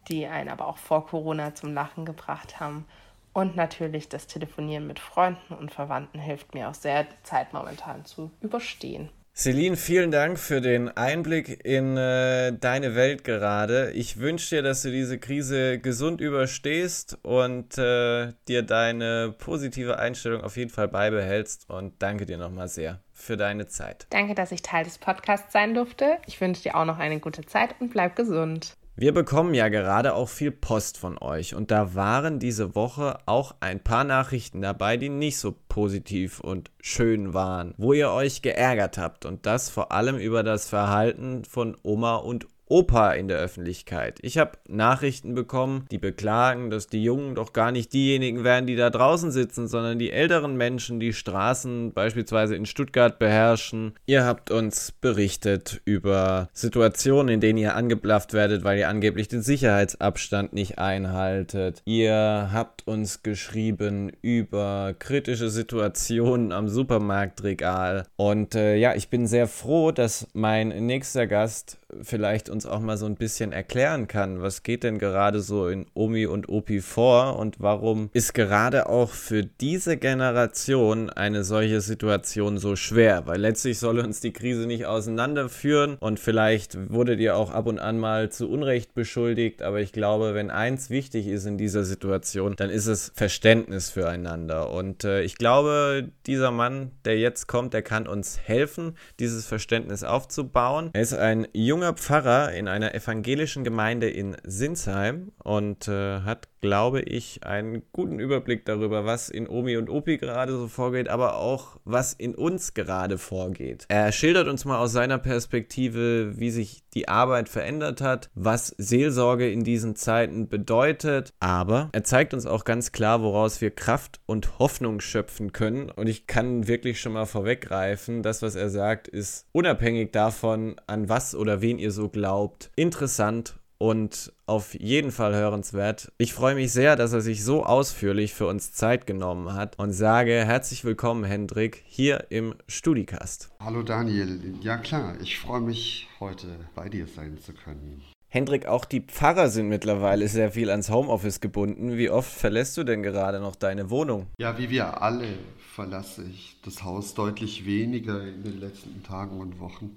die 0.08 0.26
einen 0.26 0.48
aber 0.48 0.69
auch 0.69 0.78
vor 0.78 1.06
Corona 1.06 1.54
zum 1.54 1.75
Lachen 1.75 2.06
gebracht 2.06 2.60
haben. 2.60 2.86
Und 3.32 3.56
natürlich 3.56 4.08
das 4.08 4.26
Telefonieren 4.26 4.86
mit 4.86 4.98
Freunden 4.98 5.54
und 5.54 5.70
Verwandten 5.70 6.19
hilft 6.19 6.54
mir 6.54 6.69
auch 6.69 6.75
sehr, 6.75 7.04
die 7.04 7.22
Zeit 7.22 7.52
momentan 7.52 8.04
zu 8.04 8.30
überstehen. 8.40 9.10
Celine, 9.38 9.76
vielen 9.76 10.10
Dank 10.10 10.36
für 10.36 10.60
den 10.60 10.88
Einblick 10.88 11.64
in 11.64 11.96
äh, 11.96 12.52
deine 12.58 12.96
Welt 12.96 13.22
gerade. 13.22 13.92
Ich 13.92 14.19
wünsche 14.19 14.56
dir, 14.56 14.62
dass 14.62 14.82
du 14.82 14.90
diese 14.90 15.20
Krise 15.20 15.78
gesund 15.78 16.20
überstehst 16.20 17.16
und 17.22 17.78
äh, 17.78 18.32
dir 18.48 18.62
deine 18.64 19.32
positive 19.38 19.96
Einstellung 19.96 20.42
auf 20.42 20.56
jeden 20.56 20.70
Fall 20.70 20.88
beibehältst. 20.88 21.70
Und 21.70 22.02
danke 22.02 22.26
dir 22.26 22.36
nochmal 22.36 22.66
sehr 22.66 23.00
für 23.12 23.36
deine 23.36 23.69
Zeit. 23.69 24.08
Danke, 24.10 24.34
dass 24.34 24.50
ich 24.50 24.62
Teil 24.62 24.82
des 24.82 24.98
Podcasts 24.98 25.52
sein 25.52 25.72
durfte. 25.72 26.19
Ich 26.26 26.40
wünsche 26.40 26.62
dir 26.64 26.75
auch 26.75 26.84
noch 26.84 26.98
eine 26.98 27.20
gute 27.20 27.42
Zeit 27.42 27.76
und 27.78 27.90
bleib 27.90 28.16
gesund. 28.16 28.76
Wir 29.00 29.15
bekommen 29.15 29.55
ja 29.55 29.69
gerade 29.69 30.15
auch 30.15 30.29
viel 30.29 30.50
Post 30.50 30.99
von 30.99 31.19
euch 31.19 31.55
und 31.55 31.71
da 31.71 31.95
waren 31.95 32.41
diese 32.41 32.75
Woche 32.75 33.21
auch 33.27 33.55
ein 33.61 33.79
paar 33.79 34.03
Nachrichten 34.03 34.61
dabei, 34.61 34.97
die 34.97 35.09
nicht 35.09 35.39
so 35.39 35.55
positiv 35.69 36.41
und 36.41 36.73
schön 36.81 37.33
waren, 37.33 37.75
wo 37.77 37.93
ihr 37.93 38.11
euch 38.11 38.43
geärgert 38.43 38.99
habt 38.99 39.25
und 39.25 39.47
das 39.47 39.71
vor 39.71 39.93
allem 39.93 40.17
über 40.17 40.43
das 40.43 40.69
Verhalten 40.69 41.45
von 41.45 41.77
Oma 41.85 42.17
und 42.17 42.49
Opa 42.69 43.12
in 43.12 43.29
der 43.29 43.38
Öffentlichkeit. 43.38 44.19
Ich 44.23 44.38
habe 44.38 44.53
Nachrichten 44.69 45.35
bekommen, 45.35 45.87
die 45.91 45.99
beklagen, 45.99 46.70
dass 46.70 46.87
die 46.87 47.03
Jungen 47.03 47.35
doch 47.35 47.53
gar 47.53 47.73
nicht 47.73 47.93
diejenigen 47.93 48.44
wären, 48.44 48.67
die 48.67 48.76
da 48.76 48.91
draußen 48.91 49.31
sitzen, 49.31 49.69
sondern 49.69 49.99
die 49.99 50.11
älteren 50.11 50.56
Menschen, 50.56 51.00
die 51.00 51.12
Straßen 51.12 51.93
beispielsweise 51.93 52.56
in 52.56 52.67
Stuttgart 52.67 53.19
beherrschen. 53.19 53.94
Ihr 54.06 54.25
habt 54.25 54.50
uns 54.50 54.93
berichtet 54.93 55.81
über 55.85 56.49
Situationen, 56.53 57.35
in 57.35 57.41
denen 57.41 57.59
ihr 57.59 57.75
angeblafft 57.75 58.32
werdet, 58.32 58.65
weil 58.65 58.79
ihr 58.79 58.88
angeblich 58.88 59.29
den 59.29 59.43
Sicherheitsabstand 59.43 60.53
nicht 60.53 60.79
einhaltet. 60.79 61.82
Ihr 61.85 62.50
habt 62.53 62.87
uns 62.87 63.23
geschrieben 63.23 64.12
über 64.23 64.94
kritische 64.99 65.50
Situationen 65.50 66.53
am 66.53 66.69
Supermarktregal. 66.69 68.06
Und 68.17 68.55
äh, 68.55 68.76
ja, 68.76 68.94
ich 68.94 69.09
bin 69.09 69.26
sehr 69.26 69.47
froh, 69.47 69.93
dass 69.93 70.29
mein 70.32 70.69
nächster 70.87 71.26
Gast 71.26 71.77
vielleicht 72.02 72.50
uns 72.50 72.67
auch 72.67 72.81
mal 72.81 72.96
so 72.96 73.06
ein 73.06 73.14
bisschen 73.14 73.52
erklären 73.52 74.08
kann, 74.08 74.43
was 74.43 74.62
geht 74.62 74.82
denn 74.85 74.99
gerade 74.99 75.40
so 75.40 75.69
in 75.69 75.87
Omi 75.94 76.26
und 76.26 76.49
Opi 76.49 76.81
vor 76.81 77.38
und 77.38 77.56
warum 77.61 78.11
ist 78.12 78.35
gerade 78.35 78.88
auch 78.88 79.11
für 79.11 79.44
diese 79.44 79.96
Generation 79.96 81.08
eine 81.08 81.44
solche 81.44 81.81
Situation 81.81 82.58
so 82.58 82.76
schwer, 82.76 83.26
weil 83.26 83.40
letztlich 83.40 83.79
soll 83.79 84.00
uns 84.00 84.20
die 84.20 84.32
Krise 84.32 84.67
nicht 84.67 84.87
auseinanderführen 84.87 85.96
und 85.99 86.20
vielleicht 86.20 86.76
wurdet 86.93 87.20
ihr 87.20 87.37
auch 87.37 87.50
ab 87.50 87.67
und 87.67 87.79
an 87.79 87.99
mal 87.99 88.31
zu 88.31 88.50
Unrecht 88.50 88.94
beschuldigt, 88.94 89.62
aber 89.62 89.81
ich 89.81 89.93
glaube, 89.93 90.35
wenn 90.35 90.50
eins 90.50 90.90
wichtig 90.90 91.26
ist 91.26 91.46
in 91.46 91.56
dieser 91.56 91.85
Situation, 91.85 92.55
dann 92.56 92.70
ist 92.70 92.87
es 92.87 93.12
Verständnis 93.14 93.90
füreinander 93.90 94.70
und 94.70 95.05
äh, 95.05 95.23
ich 95.23 95.37
glaube, 95.37 96.08
dieser 96.26 96.50
Mann, 96.50 96.90
der 97.06 97.19
jetzt 97.19 97.46
kommt, 97.46 97.73
der 97.73 97.82
kann 97.82 98.06
uns 98.06 98.38
helfen, 98.38 98.96
dieses 99.19 99.46
Verständnis 99.46 100.05
aufzubauen. 100.05 100.90
Er 100.93 101.00
ist 101.00 101.14
ein 101.14 101.49
junger 101.55 101.77
junger 101.78 101.92
Pfarrer 101.92 102.54
in 102.54 102.66
einer 102.66 102.92
evangelischen 102.92 103.62
Gemeinde 103.62 104.11
in 104.11 104.37
Sinsheim 104.42 105.30
und 105.44 105.87
äh, 105.87 106.23
hat 106.23 106.49
glaube 106.61 107.00
ich, 107.03 107.45
einen 107.45 107.83
guten 107.93 108.19
Überblick 108.19 108.65
darüber, 108.65 109.05
was 109.05 109.29
in 109.29 109.49
Omi 109.49 109.77
und 109.77 109.91
Opi 109.91 110.19
gerade 110.19 110.53
so 110.53 110.69
vorgeht, 110.69 111.09
aber 111.09 111.37
auch 111.37 111.79
was 111.85 112.12
in 112.12 112.35
uns 112.35 112.75
gerade 112.75 113.19
vorgeht. 113.19 113.87
Er 113.88 114.12
schildert 114.12 114.49
uns 114.49 114.65
mal 114.65 114.79
aus 114.79 114.93
seiner 114.93 115.19
Perspektive, 115.19 116.38
wie 116.38 116.50
sich 116.50 116.83
die 116.95 117.09
Arbeit 117.09 117.49
verändert 117.49 118.00
hat, 118.00 118.31
was 118.35 118.75
Seelsorge 118.79 119.50
in 119.50 119.65
diesen 119.65 119.97
Zeiten 119.97 120.49
bedeutet, 120.49 121.33
aber 121.41 121.91
er 121.93 122.05
zeigt 122.05 122.35
uns 122.35 122.47
auch 122.47 122.65
ganz 122.65 122.93
klar, 122.93 123.23
woraus 123.23 123.61
wir 123.61 123.71
Kraft 123.71 124.21
und 124.27 124.59
Hoffnung 124.59 125.00
schöpfen 125.00 125.53
können 125.53 125.91
und 125.91 126.09
ich 126.09 126.27
kann 126.27 126.67
wirklich 126.67 127.00
schon 127.00 127.12
mal 127.12 127.27
vorweggreifen, 127.27 128.23
das, 128.23 128.43
was 128.43 128.55
er 128.55 128.71
sagt, 128.71 129.09
ist 129.09 129.47
unabhängig 129.53 130.12
davon, 130.12 130.77
an 130.87 131.09
was 131.09 131.35
oder 131.35 131.61
wen 131.61 131.79
ihr 131.79 131.91
so 131.91 132.09
glaubt, 132.09 132.71
interessant 132.77 133.59
und 133.78 134.32
auf 134.47 134.75
jeden 134.75 135.12
Fall 135.12 135.35
hörenswert. 135.35 136.12
Ich 136.18 136.35
freue 136.35 136.54
mich 136.54 136.73
sehr, 136.73 136.97
dass 136.97 137.12
er 137.12 137.20
sich 137.20 137.44
so 137.44 137.64
ausführlich 137.64 138.35
für 138.35 138.47
uns 138.47 138.73
Zeit 138.73 139.06
genommen 139.06 139.54
hat 139.54 139.78
und 139.78 139.92
sage 139.92 140.32
herzlich 140.44 140.85
willkommen, 140.85 141.25
Hendrik, 141.25 141.82
hier 141.87 142.26
im 142.30 142.54
Studicast. 142.66 143.50
Hallo 143.61 143.82
Daniel, 143.82 144.54
ja 144.61 144.76
klar, 144.76 145.14
ich 145.23 145.38
freue 145.38 145.61
mich, 145.61 146.08
heute 146.20 146.49
bei 146.75 146.88
dir 146.88 147.06
sein 147.06 147.38
zu 147.38 147.52
können. 147.52 148.02
Hendrik, 148.30 148.66
auch 148.66 148.85
die 148.85 149.00
Pfarrer 149.00 149.49
sind 149.49 149.70
mittlerweile 149.70 150.28
sehr 150.28 150.52
viel 150.52 150.68
ans 150.68 150.90
Homeoffice 150.90 151.40
gebunden. 151.40 151.97
Wie 151.97 152.11
oft 152.11 152.30
verlässt 152.30 152.76
du 152.76 152.85
denn 152.85 153.02
gerade 153.02 153.40
noch 153.40 153.56
deine 153.56 153.88
Wohnung? 153.88 154.26
Ja, 154.38 154.58
wie 154.58 154.68
wir 154.68 155.00
alle 155.00 155.28
verlasse 155.75 156.25
ich 156.25 156.56
das 156.62 156.85
Haus 156.85 157.14
deutlich 157.14 157.64
weniger 157.64 158.23
in 158.23 158.42
den 158.42 158.61
letzten 158.61 159.02
Tagen 159.02 159.40
und 159.40 159.61
Wochen 159.61 159.97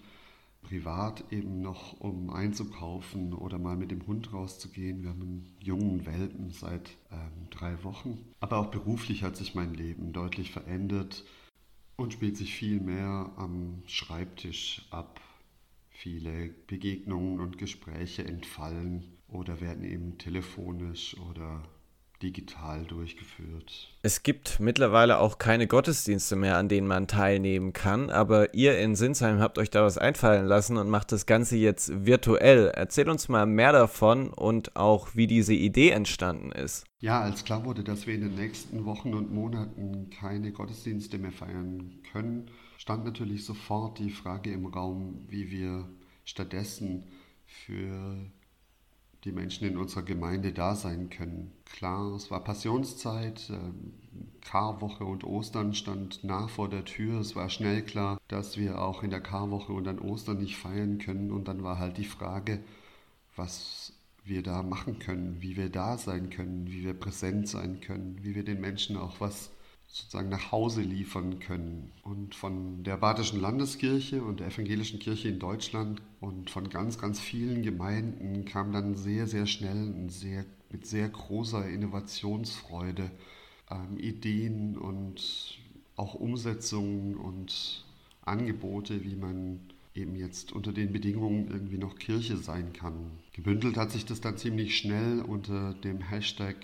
privat 0.71 1.25
eben 1.33 1.61
noch, 1.61 1.99
um 1.99 2.29
einzukaufen 2.29 3.33
oder 3.33 3.59
mal 3.59 3.75
mit 3.75 3.91
dem 3.91 4.07
Hund 4.07 4.31
rauszugehen. 4.31 5.03
Wir 5.03 5.09
haben 5.09 5.21
einen 5.21 5.55
jungen 5.59 6.05
Welpen 6.05 6.49
seit 6.51 6.91
ähm, 7.11 7.49
drei 7.49 7.83
Wochen. 7.83 8.17
Aber 8.39 8.57
auch 8.57 8.71
beruflich 8.71 9.23
hat 9.23 9.35
sich 9.35 9.53
mein 9.53 9.73
Leben 9.73 10.13
deutlich 10.13 10.51
verändert 10.51 11.25
und 11.97 12.13
spielt 12.13 12.37
sich 12.37 12.55
viel 12.55 12.79
mehr 12.79 13.33
am 13.35 13.83
Schreibtisch 13.85 14.87
ab. 14.91 15.19
Viele 15.89 16.55
Begegnungen 16.67 17.41
und 17.41 17.57
Gespräche 17.57 18.23
entfallen 18.23 19.03
oder 19.27 19.59
werden 19.59 19.83
eben 19.83 20.19
telefonisch 20.19 21.17
oder 21.29 21.63
digital 22.21 22.85
durchgeführt. 22.85 23.89
Es 24.03 24.23
gibt 24.23 24.59
mittlerweile 24.59 25.19
auch 25.19 25.37
keine 25.37 25.67
Gottesdienste 25.67 26.35
mehr, 26.35 26.57
an 26.57 26.69
denen 26.69 26.87
man 26.87 27.07
teilnehmen 27.07 27.73
kann, 27.73 28.09
aber 28.09 28.53
ihr 28.53 28.77
in 28.79 28.95
Sinsheim 28.95 29.39
habt 29.39 29.57
euch 29.57 29.69
da 29.69 29.83
was 29.83 29.97
einfallen 29.97 30.45
lassen 30.45 30.77
und 30.77 30.89
macht 30.89 31.11
das 31.11 31.25
Ganze 31.25 31.57
jetzt 31.57 32.05
virtuell. 32.05 32.71
Erzähl 32.73 33.09
uns 33.09 33.29
mal 33.29 33.45
mehr 33.45 33.71
davon 33.71 34.29
und 34.29 34.75
auch, 34.75 35.09
wie 35.15 35.27
diese 35.27 35.53
Idee 35.53 35.91
entstanden 35.91 36.51
ist. 36.51 36.85
Ja, 36.99 37.21
als 37.21 37.43
klar 37.45 37.65
wurde, 37.65 37.83
dass 37.83 38.07
wir 38.07 38.13
in 38.13 38.21
den 38.21 38.35
nächsten 38.35 38.85
Wochen 38.85 39.13
und 39.13 39.33
Monaten 39.33 40.09
keine 40.09 40.51
Gottesdienste 40.51 41.17
mehr 41.17 41.31
feiern 41.31 41.99
können, 42.11 42.49
stand 42.77 43.05
natürlich 43.05 43.45
sofort 43.45 43.99
die 43.99 44.11
Frage 44.11 44.51
im 44.51 44.65
Raum, 44.65 45.25
wie 45.27 45.51
wir 45.51 45.87
stattdessen 46.23 47.03
für 47.45 48.31
die 49.23 49.31
Menschen 49.31 49.67
in 49.67 49.77
unserer 49.77 50.03
Gemeinde 50.03 50.51
da 50.51 50.75
sein 50.75 51.09
können. 51.09 51.51
Klar, 51.65 52.15
es 52.15 52.31
war 52.31 52.43
Passionszeit, 52.43 53.49
ähm, 53.51 53.93
Karwoche 54.41 55.05
und 55.05 55.23
Ostern 55.23 55.73
stand 55.73 56.23
nah 56.23 56.47
vor 56.47 56.69
der 56.69 56.85
Tür. 56.85 57.19
Es 57.19 57.35
war 57.35 57.49
schnell 57.49 57.83
klar, 57.83 58.19
dass 58.27 58.57
wir 58.57 58.81
auch 58.81 59.03
in 59.03 59.11
der 59.11 59.21
Karwoche 59.21 59.73
und 59.73 59.87
an 59.87 59.99
Ostern 59.99 60.39
nicht 60.39 60.57
feiern 60.57 60.97
können. 60.97 61.31
Und 61.31 61.47
dann 61.47 61.63
war 61.63 61.77
halt 61.77 61.97
die 61.97 62.05
Frage, 62.05 62.59
was 63.35 63.93
wir 64.23 64.43
da 64.43 64.63
machen 64.63 64.99
können, 64.99 65.37
wie 65.41 65.55
wir 65.57 65.69
da 65.69 65.97
sein 65.97 66.29
können, 66.29 66.67
wie 66.67 66.83
wir 66.83 66.93
präsent 66.93 67.47
sein 67.47 67.81
können, 67.81 68.19
wie 68.21 68.35
wir 68.35 68.43
den 68.43 68.61
Menschen 68.61 68.97
auch 68.97 69.19
was 69.19 69.51
sozusagen 69.91 70.29
nach 70.29 70.51
Hause 70.51 70.81
liefern 70.81 71.39
können. 71.39 71.91
Und 72.03 72.33
von 72.33 72.83
der 72.83 72.97
Badischen 72.97 73.41
Landeskirche 73.41 74.23
und 74.23 74.39
der 74.39 74.47
Evangelischen 74.47 74.99
Kirche 74.99 75.27
in 75.27 75.39
Deutschland 75.39 76.01
und 76.21 76.49
von 76.49 76.69
ganz, 76.69 76.97
ganz 76.97 77.19
vielen 77.19 77.61
Gemeinden 77.61 78.45
kam 78.45 78.71
dann 78.71 78.95
sehr, 78.95 79.27
sehr 79.27 79.45
schnell 79.45 79.93
und 79.93 80.09
sehr, 80.09 80.45
mit 80.71 80.85
sehr 80.85 81.09
großer 81.09 81.67
Innovationsfreude 81.67 83.11
ähm, 83.69 83.97
Ideen 83.97 84.77
und 84.77 85.59
auch 85.97 86.13
Umsetzungen 86.13 87.15
und 87.15 87.85
Angebote, 88.23 89.03
wie 89.03 89.15
man 89.15 89.59
eben 89.93 90.15
jetzt 90.15 90.53
unter 90.53 90.71
den 90.71 90.93
Bedingungen 90.93 91.49
irgendwie 91.51 91.77
noch 91.77 91.97
Kirche 91.97 92.37
sein 92.37 92.71
kann. 92.71 93.11
Gebündelt 93.33 93.75
hat 93.75 93.91
sich 93.91 94.05
das 94.05 94.21
dann 94.21 94.37
ziemlich 94.37 94.77
schnell 94.77 95.19
unter 95.19 95.73
dem 95.73 95.99
Hashtag 95.99 96.55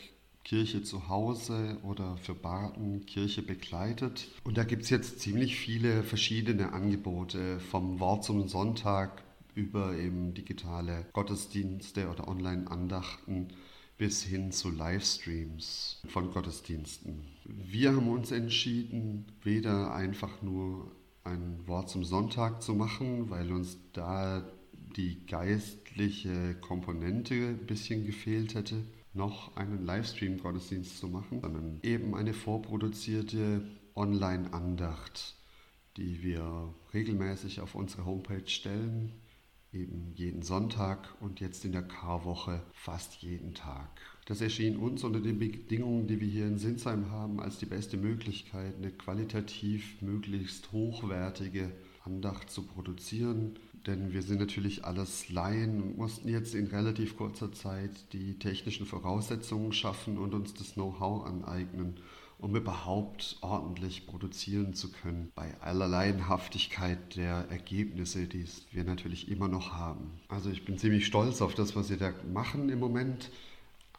Kirche 0.47 0.81
zu 0.81 1.09
Hause 1.09 1.77
oder 1.83 2.15
für 2.15 2.33
Barten 2.33 3.05
Kirche 3.05 3.41
begleitet. 3.41 4.29
Und 4.45 4.57
da 4.57 4.63
gibt 4.63 4.83
es 4.83 4.89
jetzt 4.89 5.19
ziemlich 5.19 5.57
viele 5.57 6.03
verschiedene 6.03 6.71
Angebote, 6.71 7.59
vom 7.59 7.99
Wort 7.99 8.23
zum 8.23 8.47
Sonntag 8.47 9.25
über 9.55 9.97
eben 9.97 10.33
digitale 10.33 11.05
Gottesdienste 11.11 12.09
oder 12.09 12.29
Online-Andachten 12.29 13.49
bis 13.97 14.23
hin 14.23 14.53
zu 14.53 14.71
Livestreams 14.71 16.01
von 16.07 16.31
Gottesdiensten. 16.31 17.25
Wir 17.43 17.93
haben 17.93 18.07
uns 18.07 18.31
entschieden, 18.31 19.25
weder 19.43 19.93
einfach 19.93 20.41
nur 20.41 20.89
ein 21.25 21.67
Wort 21.67 21.89
zum 21.89 22.05
Sonntag 22.05 22.61
zu 22.61 22.73
machen, 22.73 23.29
weil 23.29 23.51
uns 23.51 23.79
da 23.91 24.49
die 24.95 25.25
geistliche 25.25 26.55
Komponente 26.61 27.33
ein 27.33 27.65
bisschen 27.65 28.05
gefehlt 28.05 28.55
hätte, 28.55 28.81
noch 29.17 29.57
einen 29.57 29.85
Livestream-Gottesdienst 29.85 30.97
zu 30.97 31.09
machen, 31.09 31.41
sondern 31.41 31.79
eben 31.83 32.15
eine 32.15 32.33
vorproduzierte 32.33 33.61
Online-Andacht, 33.95 35.35
die 35.97 36.23
wir 36.23 36.73
regelmäßig 36.93 37.59
auf 37.59 37.75
unsere 37.75 38.05
Homepage 38.05 38.47
stellen, 38.47 39.11
eben 39.73 40.13
jeden 40.15 40.43
Sonntag 40.43 41.13
und 41.19 41.39
jetzt 41.39 41.65
in 41.65 41.73
der 41.73 41.81
Karwoche 41.81 42.61
fast 42.71 43.15
jeden 43.21 43.53
Tag. 43.53 43.89
Das 44.25 44.41
erschien 44.41 44.77
uns 44.77 45.03
unter 45.03 45.19
den 45.19 45.39
Bedingungen, 45.39 46.07
die 46.07 46.21
wir 46.21 46.27
hier 46.27 46.47
in 46.47 46.57
Sinsheim 46.57 47.11
haben, 47.11 47.39
als 47.39 47.57
die 47.57 47.65
beste 47.65 47.97
Möglichkeit, 47.97 48.75
eine 48.77 48.91
qualitativ 48.91 50.01
möglichst 50.01 50.71
hochwertige 50.71 51.71
Andacht 52.07 52.49
zu 52.49 52.63
produzieren, 52.63 53.59
denn 53.85 54.13
wir 54.13 54.21
sind 54.21 54.39
natürlich 54.39 54.85
alles 54.85 55.27
Laien 55.27 55.81
und 55.81 55.97
mussten 55.97 56.29
jetzt 56.29 56.55
in 56.55 56.67
relativ 56.67 57.17
kurzer 57.17 57.51
Zeit 57.51 57.91
die 58.13 58.39
technischen 58.39 58.85
Voraussetzungen 58.85 59.73
schaffen 59.73 60.17
und 60.17 60.33
uns 60.33 60.53
das 60.53 60.75
Know-how 60.75 61.25
aneignen, 61.25 61.95
um 62.39 62.55
überhaupt 62.55 63.37
ordentlich 63.41 64.07
produzieren 64.07 64.73
zu 64.73 64.89
können, 64.89 65.33
bei 65.35 65.59
aller 65.59 65.89
Laienhaftigkeit 65.89 67.17
der 67.17 67.49
Ergebnisse, 67.49 68.25
die 68.25 68.45
wir 68.71 68.85
natürlich 68.85 69.29
immer 69.29 69.49
noch 69.49 69.73
haben. 69.73 70.11
Also 70.29 70.49
ich 70.49 70.63
bin 70.63 70.77
ziemlich 70.77 71.05
stolz 71.05 71.41
auf 71.41 71.55
das, 71.55 71.75
was 71.75 71.89
wir 71.89 71.97
da 71.97 72.13
machen 72.31 72.69
im 72.69 72.79
Moment. 72.79 73.31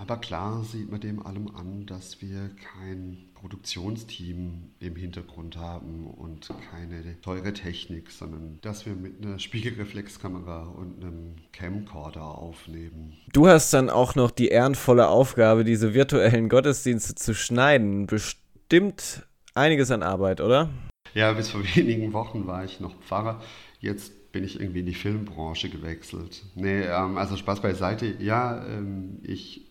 Aber 0.00 0.17
klar 0.17 0.62
sieht 0.62 0.90
man 0.90 1.00
dem 1.00 1.25
allem 1.25 1.50
an, 1.57 1.85
dass 1.87 2.23
wir 2.23 2.50
kein 2.57 3.19
Produktionsteam 3.35 4.71
im 4.78 4.97
Hintergrund 4.97 5.57
haben 5.57 6.07
und 6.07 6.49
keine 6.71 7.21
teure 7.21 7.52
Technik, 7.52 8.11
sondern 8.11 8.59
dass 8.62 8.87
wir 8.87 8.95
mit 8.95 9.21
einer 9.21 9.40
Spiegelreflexkamera 9.40 10.69
und 10.69 11.02
einem 11.02 11.35
Camcorder 11.52 12.25
aufnehmen. 12.25 13.17
Du 13.33 13.49
hast 13.49 13.75
dann 13.75 13.90
auch 13.90 14.14
noch 14.14 14.31
die 14.31 14.49
ehrenvolle 14.49 15.09
Aufgabe, 15.09 15.64
diese 15.64 15.95
virtuellen 15.95 16.49
Gottesdienste 16.49 17.17
zu 17.17 17.35
schneiden. 17.35 18.07
Bestimmt 18.07 19.26
einiges 19.55 19.90
an 19.90 20.05
Arbeit, 20.05 20.40
oder? 20.40 20.71
Ja, 21.12 21.33
bis 21.33 21.50
vor 21.50 21.62
wenigen 21.75 22.12
Wochen 22.12 22.47
war 22.47 22.64
ich 22.64 22.78
noch 22.78 22.95
Pfarrer. 23.02 23.43
Jetzt 23.81 24.33
bin 24.33 24.45
ich 24.45 24.61
irgendwie 24.61 24.81
in 24.81 24.87
die 24.87 24.95
Filmbranche 24.95 25.71
gewechselt. 25.71 26.45
Nee, 26.55 26.83
ähm, 26.83 27.17
also 27.17 27.37
Spaß 27.37 27.61
beiseite. 27.61 28.14
Ja, 28.21 28.64
ähm, 28.67 29.21
ich 29.23 29.67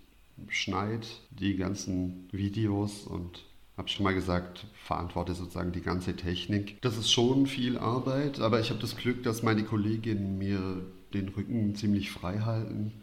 schneide 0.49 1.07
die 1.31 1.55
ganzen 1.55 2.27
Videos 2.31 3.03
und 3.03 3.43
habe 3.77 3.89
schon 3.89 4.03
mal 4.03 4.13
gesagt, 4.13 4.65
verantworte 4.73 5.35
sozusagen 5.35 5.71
die 5.71 5.81
ganze 5.81 6.15
Technik. 6.15 6.81
Das 6.81 6.97
ist 6.97 7.11
schon 7.11 7.45
viel 7.45 7.77
Arbeit, 7.77 8.39
aber 8.39 8.59
ich 8.59 8.71
habe 8.71 8.79
das 8.79 8.97
Glück, 8.97 9.23
dass 9.23 9.43
meine 9.43 9.63
Kolleginnen 9.63 10.37
mir 10.37 10.81
den 11.13 11.29
Rücken 11.29 11.75
ziemlich 11.75 12.11
frei 12.11 12.39
halten 12.39 12.93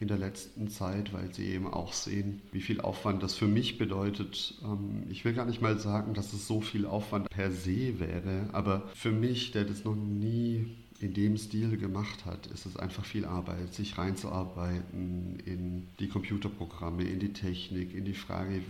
in 0.00 0.08
der 0.08 0.18
letzten 0.18 0.68
Zeit, 0.68 1.12
weil 1.12 1.32
sie 1.32 1.46
eben 1.46 1.66
auch 1.66 1.92
sehen, 1.92 2.42
wie 2.52 2.60
viel 2.60 2.80
Aufwand 2.80 3.22
das 3.22 3.34
für 3.34 3.46
mich 3.46 3.78
bedeutet. 3.78 4.54
Ähm, 4.64 5.04
ich 5.08 5.24
will 5.24 5.34
gar 5.34 5.46
nicht 5.46 5.62
mal 5.62 5.78
sagen, 5.78 6.14
dass 6.14 6.32
es 6.32 6.46
so 6.46 6.60
viel 6.60 6.84
Aufwand 6.84 7.28
per 7.30 7.52
se 7.52 8.00
wäre, 8.00 8.48
aber 8.52 8.88
für 8.94 9.12
mich, 9.12 9.52
der 9.52 9.64
das 9.64 9.84
noch 9.84 9.94
nie 9.94 10.66
in 11.00 11.12
dem 11.12 11.36
Stil 11.36 11.76
gemacht 11.76 12.24
hat, 12.24 12.46
ist 12.46 12.66
es 12.66 12.76
einfach 12.76 13.04
viel 13.04 13.24
Arbeit, 13.24 13.74
sich 13.74 13.98
reinzuarbeiten 13.98 15.40
in 15.44 15.88
die 15.98 16.08
Computerprogramme, 16.08 17.02
in 17.04 17.18
die 17.18 17.32
Technik, 17.32 17.94
in 17.94 18.04
die 18.04 18.14
Frage, 18.14 18.60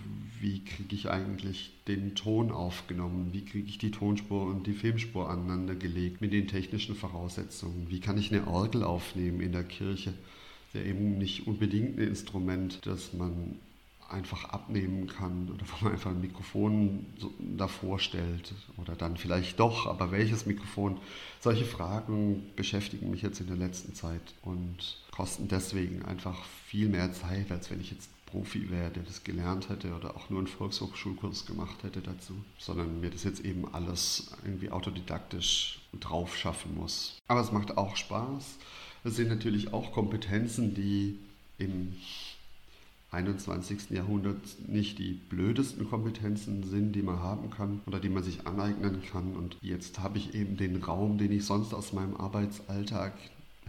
wie 0.40 0.64
kriege 0.64 0.95
ich 0.95 1.11
eigentlich 1.11 1.73
den 1.87 2.14
Ton 2.14 2.50
aufgenommen, 2.50 3.28
wie 3.33 3.45
kriege 3.45 3.69
ich 3.69 3.78
die 3.78 3.90
Tonspur 3.90 4.47
und 4.47 4.66
die 4.66 4.73
Filmspur 4.73 5.28
aneinander 5.28 5.75
gelegt 5.75 6.23
mit 6.23 6.33
den 6.33 6.49
technischen 6.49 6.95
Voraussetzungen, 6.95 7.87
wie 7.90 8.00
kann 8.00 8.19
ich 8.19 8.33
eine 8.33 8.47
Orgel 8.47 8.85
aufnehmen 8.85 9.40
in 9.40 9.52
der 9.52 9.64
Kirche, 9.64 10.14
der 10.73 10.87
eben 10.87 11.19
nicht 11.19 11.47
unbedingt 11.47 11.99
ein 11.99 12.09
Instrument, 12.09 12.81
das 12.87 13.12
man 13.12 13.57
einfach 14.09 14.45
abnehmen 14.51 15.07
kann 15.07 15.51
oder 15.51 15.65
wo 15.67 15.85
man 15.85 15.95
einfach 15.95 16.11
ein 16.11 16.21
Mikrofon 16.21 17.07
so 17.19 17.33
davor 17.39 17.99
stellt 17.99 18.53
oder 18.77 18.95
dann 18.95 19.17
vielleicht 19.17 19.59
doch, 19.61 19.87
aber 19.87 20.11
welches 20.11 20.47
Mikrofon? 20.47 20.99
Solche 21.41 21.65
Fragen 21.65 22.51
beschäftigen 22.57 23.11
mich 23.11 23.23
jetzt 23.23 23.41
in 23.41 23.47
der 23.47 23.57
letzten 23.57 23.95
Zeit 23.95 24.35
und 24.43 24.99
kosten 25.11 25.49
deswegen 25.49 26.05
einfach 26.05 26.43
viel 26.67 26.89
mehr 26.89 27.13
Zeit, 27.13 27.51
als 27.51 27.71
wenn 27.71 27.81
ich 27.81 27.91
jetzt 27.91 28.09
Profi 28.27 28.69
wäre, 28.69 28.91
der 28.91 29.05
das 29.05 29.23
gelernt 29.23 29.69
hätte 29.69 29.95
oder 29.95 30.17
auch 30.17 30.29
nur 30.29 30.41
einen 30.41 30.49
Volkshochschulkurs 30.49 31.47
gemacht 31.47 31.85
hätte 31.85 32.01
dazu, 32.01 32.35
sondern 32.59 33.01
mir 33.01 33.11
das 33.11 33.23
jetzt 33.23 33.45
eben 33.45 33.73
alles 33.73 34.33
irgendwie 34.45 34.71
autodidaktisch 34.71 35.79
drauf 36.01 36.37
schaffen 36.37 36.75
muss. 36.75 37.21
Aber 37.29 37.41
es 37.41 37.53
macht 37.53 37.79
auch 37.79 37.97
Spaß. 37.97 38.57
Es 39.05 39.17
sind 39.17 39.29
natürlich 39.29 39.73
auch 39.73 39.93
Kompetenzen, 39.93 40.75
die 40.75 41.19
im 41.59 41.95
21. 43.14 43.90
Jahrhundert 43.90 44.37
nicht 44.66 44.99
die 44.99 45.12
blödesten 45.12 45.88
Kompetenzen 45.88 46.64
sind, 46.64 46.92
die 46.92 47.02
man 47.02 47.21
haben 47.21 47.50
kann 47.50 47.80
oder 47.87 48.00
die 48.00 48.09
man 48.09 48.23
sich 48.23 48.47
aneignen 48.47 49.02
kann. 49.11 49.35
Und 49.35 49.56
jetzt 49.61 50.00
habe 50.00 50.18
ich 50.18 50.35
eben 50.35 50.56
den 50.56 50.83
Raum, 50.83 51.18
den 51.18 51.33
ich 51.33 51.47
sonst 51.47 51.73
aus 51.73 51.92
meinem 51.92 52.16
Arbeitsalltag 52.16 53.12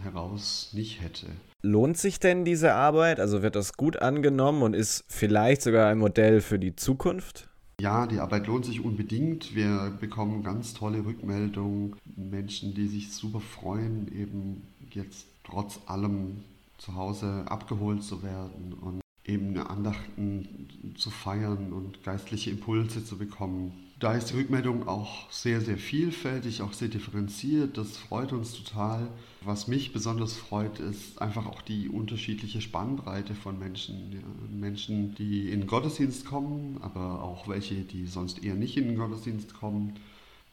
heraus 0.02 0.70
nicht 0.72 1.00
hätte. 1.00 1.26
Lohnt 1.62 1.96
sich 1.96 2.20
denn 2.20 2.44
diese 2.44 2.74
Arbeit? 2.74 3.18
Also 3.18 3.42
wird 3.42 3.56
das 3.56 3.76
gut 3.76 3.96
angenommen 3.96 4.62
und 4.62 4.74
ist 4.74 5.04
vielleicht 5.08 5.62
sogar 5.62 5.88
ein 5.88 5.98
Modell 5.98 6.40
für 6.40 6.58
die 6.58 6.76
Zukunft? 6.76 7.48
Ja, 7.80 8.06
die 8.06 8.20
Arbeit 8.20 8.46
lohnt 8.46 8.64
sich 8.64 8.84
unbedingt. 8.84 9.54
Wir 9.54 9.92
bekommen 10.00 10.42
ganz 10.42 10.74
tolle 10.74 11.04
Rückmeldungen. 11.04 11.96
Menschen, 12.16 12.74
die 12.74 12.88
sich 12.88 13.12
super 13.12 13.40
freuen, 13.40 14.10
eben 14.18 14.62
jetzt 14.90 15.26
trotz 15.44 15.78
allem 15.86 16.42
zu 16.78 16.94
Hause 16.94 17.44
abgeholt 17.46 18.02
zu 18.02 18.22
werden 18.22 18.74
und 18.80 19.00
eben 19.26 19.58
Andachten 19.58 20.68
zu 20.96 21.10
feiern 21.10 21.72
und 21.72 22.02
geistliche 22.04 22.50
Impulse 22.50 23.04
zu 23.04 23.18
bekommen. 23.18 23.72
da 23.98 24.12
ist 24.12 24.30
die 24.30 24.34
Rückmeldung 24.36 24.86
auch 24.86 25.30
sehr, 25.30 25.62
sehr 25.62 25.78
vielfältig, 25.78 26.60
auch 26.60 26.74
sehr 26.74 26.88
differenziert. 26.88 27.78
Das 27.78 27.96
freut 27.96 28.32
uns 28.32 28.52
total. 28.52 29.08
Was 29.40 29.68
mich 29.68 29.92
besonders 29.92 30.36
freut, 30.36 30.80
ist 30.80 31.20
einfach 31.22 31.46
auch 31.46 31.62
die 31.62 31.88
unterschiedliche 31.88 32.60
Spannbreite 32.60 33.34
von 33.34 33.58
Menschen. 33.58 34.22
Menschen, 34.50 35.14
die 35.14 35.50
in 35.50 35.60
den 35.60 35.66
Gottesdienst 35.66 36.26
kommen, 36.26 36.78
aber 36.82 37.22
auch 37.22 37.48
welche, 37.48 37.76
die 37.76 38.06
sonst 38.06 38.44
eher 38.44 38.54
nicht 38.54 38.76
in 38.76 38.88
den 38.88 38.98
Gottesdienst 38.98 39.54
kommen. 39.54 39.94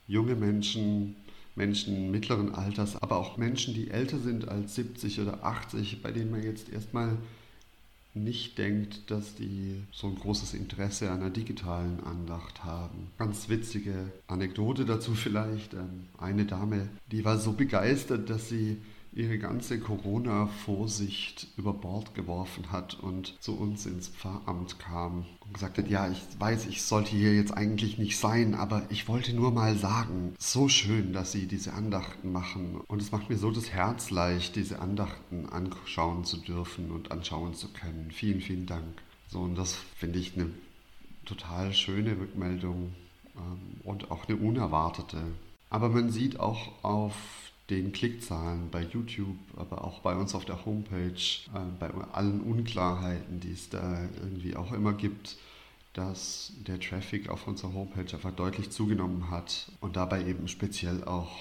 Junge 0.08 0.36
Menschen, 0.36 1.18
Menschen 1.56 2.12
mittleren 2.12 2.56
Alters, 2.56 3.02
aber 3.02 3.18
auch 3.18 3.38
Menschen, 3.38 3.74
die 3.74 3.92
älter 3.92 4.20
sind 4.20 4.48
als 4.48 4.76
70 4.76 5.20
oder 5.20 5.44
80, 5.44 6.02
bei 6.02 6.12
denen 6.12 6.32
man 6.32 6.44
jetzt 6.44 6.72
erstmal 6.72 7.18
nicht 8.14 8.58
denkt, 8.58 9.10
dass 9.10 9.36
die 9.36 9.84
so 9.92 10.08
ein 10.08 10.16
großes 10.16 10.54
Interesse 10.54 11.10
an 11.10 11.22
einer 11.22 11.30
digitalen 11.30 12.00
Andacht 12.02 12.64
haben. 12.64 13.12
Ganz 13.18 13.50
witzige 13.50 14.12
Anekdote 14.28 14.86
dazu 14.86 15.14
vielleicht. 15.16 15.74
Ähm, 15.74 16.08
eine 16.18 16.46
Dame, 16.46 16.90
die 17.12 17.26
war 17.26 17.38
so 17.38 17.54
begeistert, 17.54 18.30
dass 18.30 18.50
sie 18.50 18.78
ihre 19.16 19.38
ganze 19.38 19.80
Corona-Vorsicht 19.80 21.48
über 21.58 21.74
Bord 21.74 22.16
geworfen 22.16 22.72
hat 22.72 22.96
und 22.96 23.36
zu 23.42 23.58
uns 23.58 23.86
ins 23.86 24.08
Pfarramt 24.08 24.80
kam 24.80 25.26
und 25.42 25.54
gesagt 25.54 25.78
hat, 25.78 25.90
ja, 25.90 26.10
ich 26.10 26.22
weiß, 26.40 26.66
ich 26.66 26.82
sollte 26.82 27.12
hier 27.12 27.36
jetzt 27.36 27.52
eigentlich 27.52 27.98
nicht 27.98 28.18
sein, 28.18 28.56
aber 28.56 28.84
ich 28.90 29.08
wollte 29.08 29.34
nur 29.34 29.52
mal 29.52 29.78
sagen, 29.78 30.34
so 30.40 30.68
schön, 30.68 31.14
dass 31.14 31.32
Sie 31.32 31.48
diese 31.48 31.74
Andachten 31.74 32.32
machen 32.32 32.82
und 32.88 33.02
es 33.02 33.12
macht 33.12 33.30
mir 33.30 33.38
so 33.38 33.52
das 33.52 33.70
Herz 33.70 34.10
leicht, 34.10 34.56
diese 34.56 34.80
Andachten 34.80 35.48
anschauen 35.48 36.26
zu 36.26 36.38
dürfen 36.38 36.92
und 36.92 37.12
anschauen 37.12 37.54
zu 37.54 37.68
können. 37.70 38.10
Vielen, 38.12 38.42
vielen 38.42 38.66
Dank. 38.66 39.02
So, 39.28 39.40
und 39.42 39.56
das 39.56 39.76
finde 39.96 40.20
ich 40.20 40.36
eine 40.36 40.50
total 41.26 41.74
schöne 41.74 42.12
Rückmeldung 42.12 42.94
ähm, 43.36 43.80
und 43.84 44.12
auch 44.12 44.28
eine 44.28 44.38
unerwartete. 44.38 45.22
Aber 45.70 45.90
man 45.90 46.12
sieht 46.12 46.40
auch 46.40 46.84
auf 46.84 47.14
den 47.70 47.94
Klickzahlen 47.94 48.70
bei 48.70 48.84
YouTube, 48.84 49.38
aber 49.56 49.84
auch 49.84 50.00
bei 50.02 50.16
uns 50.16 50.36
auf 50.36 50.46
der 50.46 50.66
Homepage, 50.66 51.14
äh, 51.54 51.60
bei 51.80 51.90
allen 52.12 52.42
Unklarheiten, 52.42 53.40
die 53.40 53.52
es 53.52 53.70
da 53.70 54.02
irgendwie 54.22 54.56
auch 54.56 54.74
immer 54.74 54.94
gibt, 54.94 55.38
dass 55.94 56.52
der 56.68 56.80
Traffic 56.80 57.30
auf 57.30 57.48
unserer 57.48 57.74
Homepage 57.74 58.14
einfach 58.14 58.34
deutlich 58.34 58.72
zugenommen 58.72 59.30
hat 59.30 59.72
und 59.80 59.96
dabei 59.96 60.26
eben 60.26 60.48
speziell 60.48 61.04
auch 61.04 61.32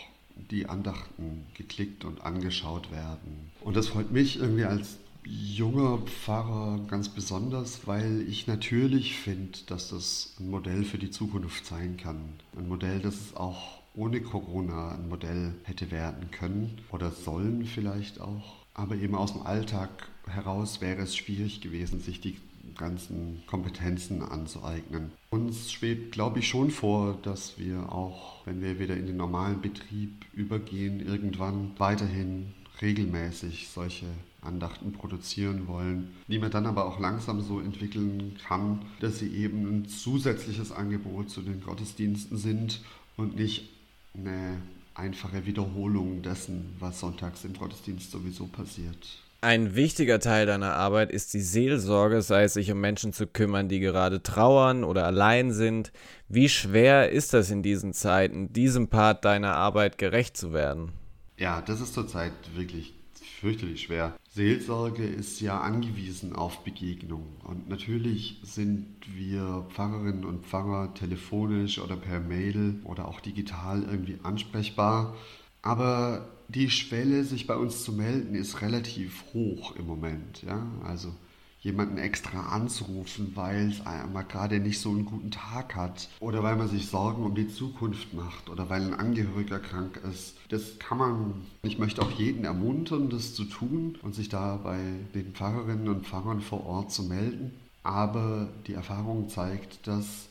die 0.51 0.67
Andachten 0.67 1.47
geklickt 1.55 2.05
und 2.05 2.23
angeschaut 2.23 2.91
werden. 2.91 3.51
Und 3.61 3.77
das 3.77 3.89
freut 3.89 4.13
mich 4.13 4.39
irgendwie 4.39 4.65
als 4.65 4.99
junger 5.25 5.99
Pfarrer 5.99 6.81
ganz 6.89 7.09
besonders, 7.09 7.87
weil 7.87 8.25
ich 8.29 8.47
natürlich 8.47 9.17
finde, 9.17 9.59
dass 9.67 9.91
das 9.91 10.35
ein 10.41 10.51
Modell 10.51 10.85
für 10.85 10.99
die 10.99 11.11
Zukunft 11.11 11.65
sein 11.65 11.97
kann. 11.97 12.21
Ein 12.57 12.69
Modell, 12.69 13.01
das 13.01 13.15
es 13.15 13.37
auch 13.37 13.82
ohne 13.95 14.21
Corona 14.21 14.93
ein 14.93 15.09
Modell 15.09 15.55
hätte 15.65 15.91
werden 15.91 16.31
können 16.31 16.79
oder 16.91 17.11
sollen 17.11 17.65
vielleicht 17.65 18.21
auch. 18.21 18.63
Aber 18.75 18.97
eben 18.97 19.15
aus 19.15 19.33
dem 19.33 19.43
Alltag 19.43 19.91
heraus 20.27 20.81
wäre 20.81 21.03
es 21.03 21.17
schwierig 21.17 21.61
gewesen, 21.61 22.01
sich 22.01 22.21
die 22.21 22.37
ganzen 22.77 23.43
Kompetenzen 23.47 24.23
anzueignen. 24.23 25.13
Uns 25.31 25.71
schwebt, 25.71 26.13
glaube 26.13 26.39
ich, 26.39 26.49
schon 26.49 26.71
vor, 26.71 27.19
dass 27.23 27.59
wir 27.59 27.93
auch, 27.93 28.47
wenn 28.47 28.63
wir 28.63 28.79
wieder 28.79 28.97
in 28.97 29.07
den 29.07 29.17
normalen 29.17 29.61
Betrieb 29.61 30.25
übergehen, 30.33 31.07
irgendwann 31.07 31.73
weiterhin 31.79 32.55
regelmäßig 32.81 33.69
solche 33.69 34.07
Andachten 34.41 34.93
produzieren 34.93 35.69
wollen, 35.69 36.13
die 36.27 36.39
man 36.39 36.51
dann 36.51 36.67
aber 36.67 36.87
auch 36.87 36.99
langsam 36.99 37.41
so 37.41 37.61
entwickeln 37.61 38.37
kann, 38.47 38.81
dass 39.01 39.19
sie 39.19 39.29
eben 39.37 39.67
ein 39.67 39.87
zusätzliches 39.87 40.73
Angebot 40.73 41.31
zu 41.31 41.43
den 41.43 41.63
Gottesdiensten 41.63 42.37
sind 42.39 42.81
und 43.17 43.37
nicht 43.37 43.69
eine 44.15 44.61
einfache 44.95 45.47
Wiederholung 45.47 46.23
dessen, 46.23 46.75
was 46.79 47.01
sonntags 47.01 47.45
im 47.45 47.55
Gottesdienst 47.55 48.11
sowieso 48.11 48.47
passiert. 48.47 49.23
Ein 49.41 49.75
wichtiger 49.75 50.21
Teil 50.21 50.47
deiner 50.47 50.75
Arbeit 50.75 51.11
ist 51.11 51.35
die 51.35 51.41
Seelsorge, 51.41 52.23
sei 52.23 52.45
es 52.45 52.55
sich 52.55 52.71
um 52.71 52.81
Menschen 52.81 53.13
zu 53.13 53.27
kümmern, 53.27 53.69
die 53.69 53.81
gerade 53.81 54.23
trauern 54.23 54.85
oder 54.85 55.05
allein 55.05 55.51
sind. 55.51 55.91
Wie 56.29 56.49
schwer 56.49 57.11
ist 57.11 57.33
das 57.33 57.51
in 57.51 57.61
diesen 57.63 57.93
Zeiten, 57.93 58.53
diesem 58.53 58.87
Part 58.87 59.25
deiner 59.25 59.57
Arbeit 59.57 59.99
gerecht 59.99 60.37
zu 60.37 60.53
werden? 60.53 60.93
Ja, 61.39 61.61
das 61.61 61.81
ist 61.81 61.95
zurzeit 61.95 62.33
wirklich 62.55 62.95
fürchterlich 63.41 63.83
schwer. 63.83 64.15
Seelsorge 64.35 65.05
ist 65.05 65.41
ja 65.41 65.61
angewiesen 65.61 66.35
auf 66.35 66.65
Begegnung. 66.65 67.37
Und 67.45 67.69
natürlich 67.69 68.41
sind 68.43 68.87
wir 69.15 69.67
Pfarrerinnen 69.69 70.25
und 70.25 70.47
Pfarrer 70.47 70.95
telefonisch 70.95 71.79
oder 71.79 71.97
per 71.97 72.19
Mail 72.19 72.81
oder 72.85 73.09
auch 73.09 73.21
digital 73.21 73.83
irgendwie 73.83 74.19
ansprechbar. 74.23 75.15
Aber 75.61 76.31
die 76.49 76.71
Schwelle, 76.71 77.25
sich 77.25 77.47
bei 77.47 77.57
uns 77.57 77.85
zu 77.85 77.93
melden, 77.93 78.35
ist 78.35 78.63
relativ 78.63 79.23
hoch 79.35 79.77
im 79.77 79.87
Moment. 79.87 80.43
Ja? 80.43 80.67
Also 80.83 81.15
jemanden 81.63 81.97
extra 81.99 82.49
anzurufen, 82.49 83.33
weil 83.35 83.71
es 83.71 83.87
einmal 83.87 84.25
gerade 84.25 84.59
nicht 84.59 84.81
so 84.81 84.91
einen 84.91 85.05
guten 85.05 85.31
Tag 85.31 85.77
hat 85.77 86.09
oder 86.19 86.43
weil 86.43 86.57
man 86.57 86.69
sich 86.69 86.89
Sorgen 86.89 87.25
um 87.25 87.37
die 87.37 87.49
Zukunft 87.49 88.13
macht 88.15 88.51
oder 88.51 88.69
weil 88.69 88.83
ein 88.83 88.95
Angehöriger 88.95 89.61
krank 89.61 90.01
ist. 90.11 90.35
Das 90.49 90.79
kann 90.81 90.99
man, 90.99 91.35
ich 91.63 91.79
möchte 91.79 92.03
auch 92.03 92.11
jeden 92.11 92.45
ermuntern, 92.45 93.11
das 93.11 93.35
zu 93.35 93.45
tun 93.45 93.97
und 94.03 94.15
sich 94.15 94.29
da 94.29 94.57
bei 94.57 94.79
den 95.15 95.33
Pfarrerinnen 95.35 95.89
und 95.89 96.07
Pfarrern 96.07 96.41
vor 96.41 96.67
Ort 96.67 96.91
zu 96.93 97.05
melden. 97.05 97.53
Aber 97.85 98.49
die 98.67 98.75
Erfahrung 98.75 99.29
zeigt, 99.29 99.87
dass 99.87 100.29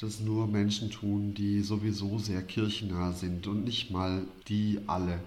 das 0.00 0.18
nur 0.18 0.48
Menschen 0.48 0.90
tun, 0.90 1.32
die 1.34 1.60
sowieso 1.60 2.18
sehr 2.18 2.42
kirchennah 2.42 3.12
sind 3.12 3.46
und 3.46 3.64
nicht 3.64 3.92
mal 3.92 4.24
die 4.48 4.80
alle 4.88 5.20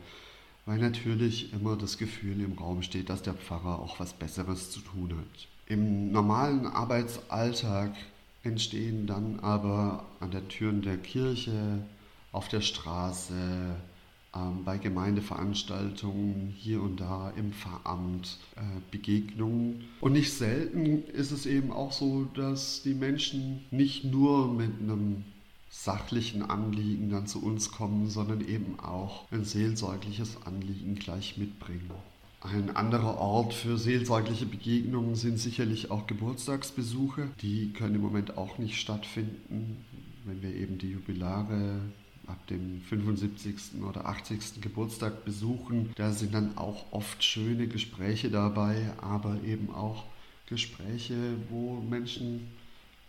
weil 0.66 0.80
natürlich 0.80 1.54
immer 1.54 1.76
das 1.76 1.98
Gefühl 1.98 2.42
im 2.42 2.54
Raum 2.54 2.82
steht, 2.82 3.10
dass 3.10 3.22
der 3.22 3.34
Pfarrer 3.34 3.80
auch 3.80 4.00
was 4.00 4.14
Besseres 4.14 4.72
zu 4.72 4.80
tun 4.80 5.12
hat. 5.18 5.48
Im 5.68 6.12
normalen 6.12 6.68
Arbeitsalltag 6.68 7.94
entstehen 8.44 9.08
dann 9.08 9.40
aber 9.40 10.06
an 10.20 10.32
der 10.32 10.48
Türen 10.48 10.82
der 10.82 10.98
Kirche, 10.98 11.80
auf 12.32 12.48
der 12.50 12.62
Straße, 12.62 13.34
ähm, 14.36 14.64
bei 14.66 14.78
Gemeindeveranstaltungen 14.78 16.54
hier 16.58 16.82
und 16.82 17.00
da 17.00 17.32
im 17.38 17.54
Pfarramt 17.54 18.38
äh, 18.56 18.60
Begegnungen. 18.92 19.86
Und 20.02 20.14
nicht 20.14 20.34
selten 20.34 21.04
ist 21.08 21.32
es 21.32 21.46
eben 21.46 21.72
auch 21.72 21.92
so, 21.92 22.26
dass 22.34 22.84
die 22.84 22.94
Menschen 22.94 23.64
nicht 23.72 24.04
nur 24.04 24.52
mit 24.54 24.72
einem 24.82 25.24
sachlichen 25.84 26.42
Anliegen 26.42 27.10
dann 27.10 27.28
zu 27.28 27.44
uns 27.44 27.72
kommen, 27.72 28.10
sondern 28.10 28.42
eben 28.42 28.80
auch 28.80 29.30
ein 29.32 29.44
seelsorgliches 29.44 30.38
Anliegen 30.46 30.96
gleich 30.96 31.38
mitbringen. 31.38 31.92
Ein 32.42 32.76
anderer 32.76 33.18
Ort 33.18 33.54
für 33.54 33.78
seelsorgliche 33.78 34.46
Begegnungen 34.46 35.16
sind 35.16 35.38
sicherlich 35.38 35.92
auch 35.92 36.08
Geburtstagsbesuche. 36.08 37.30
Die 37.42 37.74
können 37.74 37.96
im 37.96 38.02
Moment 38.02 38.38
auch 38.38 38.58
nicht 38.58 38.80
stattfinden, 38.80 39.84
wenn 40.26 40.42
wir 40.42 40.56
eben 40.56 40.78
die 40.78 40.92
Jubilare 40.92 41.82
ab 42.28 42.48
dem 42.48 42.82
75. 42.82 43.82
oder 43.88 44.06
80. 44.06 44.62
Geburtstag 44.62 45.26
besuchen. 45.26 45.92
Da 45.96 46.12
sind 46.12 46.34
dann 46.34 46.58
auch 46.58 46.86
oft 46.92 47.24
schöne 47.24 47.68
Gespräche 47.68 48.30
dabei, 48.30 48.94
aber 49.02 49.38
eben 49.44 49.74
auch 49.74 50.06
Gespräche, 50.48 51.16
wo 51.50 51.82
Menschen 51.82 52.48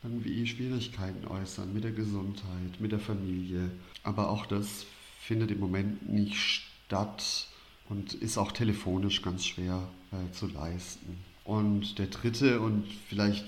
irgendwie 0.07 0.47
Schwierigkeiten 0.47 1.27
äußern 1.27 1.73
mit 1.73 1.85
der 1.85 1.93
Gesundheit, 1.93 2.81
mit 2.81 2.93
der 2.93 3.01
Familie. 3.01 3.71
Aber 4.03 4.31
auch 4.31 4.47
das 4.47 4.87
findet 5.21 5.51
im 5.51 5.61
Moment 5.61 6.09
nicht 6.09 6.37
statt 6.37 7.49
und 7.89 8.15
ist 8.15 8.39
auch 8.39 8.53
telefonisch 8.53 9.23
ganz 9.23 9.45
schwer 9.45 9.89
äh, 10.13 10.33
zu 10.33 10.47
leisten. 10.47 11.17
Und 11.45 11.99
der 11.99 12.07
dritte 12.07 12.61
und 12.61 12.85
vielleicht 13.09 13.45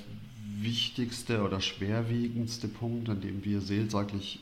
wichtigste 0.61 1.43
oder 1.43 1.61
schwerwiegendste 1.61 2.69
Punkt, 2.69 3.09
an 3.09 3.21
dem 3.21 3.45
wir 3.45 3.61
seelsorglich 3.61 4.41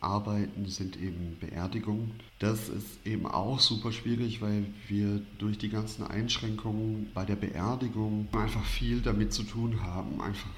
arbeiten, 0.00 0.66
sind 0.66 0.96
eben 0.96 1.36
Beerdigungen. 1.40 2.12
Das 2.38 2.68
ist 2.68 3.06
eben 3.06 3.26
auch 3.26 3.60
super 3.60 3.92
schwierig, 3.92 4.40
weil 4.40 4.64
wir 4.88 5.20
durch 5.38 5.58
die 5.58 5.68
ganzen 5.68 6.06
Einschränkungen 6.06 7.10
bei 7.12 7.24
der 7.24 7.36
Beerdigung 7.36 8.28
einfach 8.32 8.64
viel 8.64 9.00
damit 9.00 9.32
zu 9.32 9.42
tun 9.42 9.82
haben, 9.82 10.20
einfach 10.22 10.50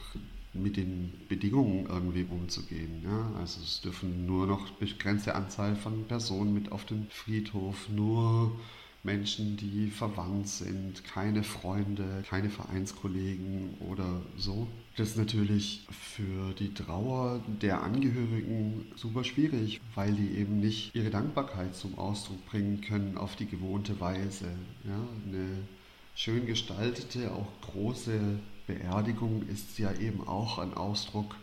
mit 0.55 0.77
den 0.77 1.13
Bedingungen 1.29 1.87
irgendwie 1.87 2.27
umzugehen. 2.29 3.03
Ja? 3.05 3.33
Also 3.39 3.61
es 3.63 3.81
dürfen 3.81 4.27
nur 4.27 4.47
noch 4.47 4.71
begrenzte 4.73 5.35
Anzahl 5.35 5.77
von 5.77 6.05
Personen 6.05 6.55
mit 6.55 6.73
auf 6.73 6.85
den 6.85 7.07
Friedhof, 7.11 7.89
nur 7.89 8.53
Menschen, 9.05 9.57
die 9.57 9.91
verwandt 9.91 10.47
sind, 10.47 11.05
keine 11.05 11.43
Freunde, 11.43 12.23
keine 12.29 12.51
Vereinskollegen 12.51 13.75
oder 13.81 14.23
so. 14.37 14.69
Das 14.97 15.11
ist 15.11 15.17
natürlich 15.17 15.87
für 15.91 16.53
die 16.59 16.73
Trauer 16.73 17.41
der 17.63 17.83
Angehörigen 17.83 18.87
super 18.95 19.25
schwierig, 19.25 19.81
weil 19.95 20.13
die 20.13 20.39
eben 20.39 20.61
nicht 20.61 20.95
ihre 20.95 21.11
Dankbarkeit 21.11 21.75
zum 21.75 21.99
Ausdruck 21.99 22.45
bringen 22.47 22.81
können 22.81 23.17
auf 23.17 23.35
die 23.35 23.47
gewohnte 23.47 23.99
Weise. 23.99 24.47
Ja? 24.85 25.01
Eine 25.27 25.49
schön 26.15 26.47
gestaltete, 26.47 27.33
auch 27.33 27.49
große 27.63 28.39
Beerdigung 28.67 29.43
ist 29.49 29.79
ja 29.79 29.93
eben 29.93 30.27
auch 30.27 30.59
ein 30.59 30.75
Ausdruck 30.75 31.37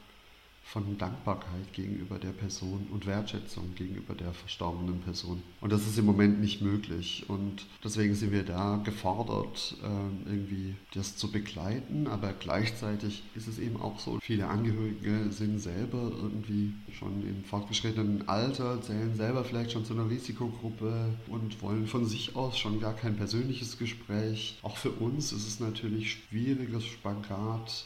von 0.71 0.99
Dankbarkeit 0.99 1.73
gegenüber 1.73 2.19
der 2.19 2.29
Person 2.29 2.88
und 2.91 3.08
Wertschätzung 3.08 3.73
gegenüber 3.73 4.13
der 4.13 4.34
verstorbenen 4.34 5.01
Person. 5.01 5.41
Und 5.62 5.71
das 5.71 5.88
ist 5.88 5.97
im 5.97 6.05
Moment 6.05 6.39
nicht 6.39 6.62
möglich. 6.62 7.25
Und 7.27 7.65
deswegen 7.84 8.13
sind 8.13 8.32
wir 8.32 8.43
da 8.43 8.79
gefordert, 8.84 9.75
ähm, 9.84 10.19
irgendwie 10.27 10.75
das 10.93 11.15
zu 11.15 11.32
begleiten. 11.32 12.05
Aber 12.05 12.34
gleichzeitig 12.34 13.23
ist 13.36 13.47
es 13.47 13.58
eben 13.58 13.82
auch 13.82 13.99
so, 13.99 14.19
viele 14.21 14.47
Angehörige 14.47 15.32
sind 15.32 15.60
selber 15.60 16.12
irgendwie 16.21 16.73
schon 16.91 17.27
im 17.27 17.43
fortgeschrittenen 17.43 18.27
Alter, 18.27 18.79
zählen 18.82 19.15
selber 19.15 19.43
vielleicht 19.43 19.71
schon 19.71 19.86
zu 19.86 19.93
einer 19.93 20.10
Risikogruppe 20.10 21.15
und 21.27 21.62
wollen 21.63 21.88
von 21.88 22.05
sich 22.05 22.36
aus 22.36 22.60
schon 22.60 22.79
gar 22.79 22.93
kein 22.93 23.17
persönliches 23.17 23.79
Gespräch. 23.79 24.60
Auch 24.62 24.77
für 24.77 24.91
uns 24.91 25.32
ist 25.32 25.47
es 25.47 25.60
natürlich 25.60 26.12
schwieriges 26.12 26.86
Spagat 26.86 27.86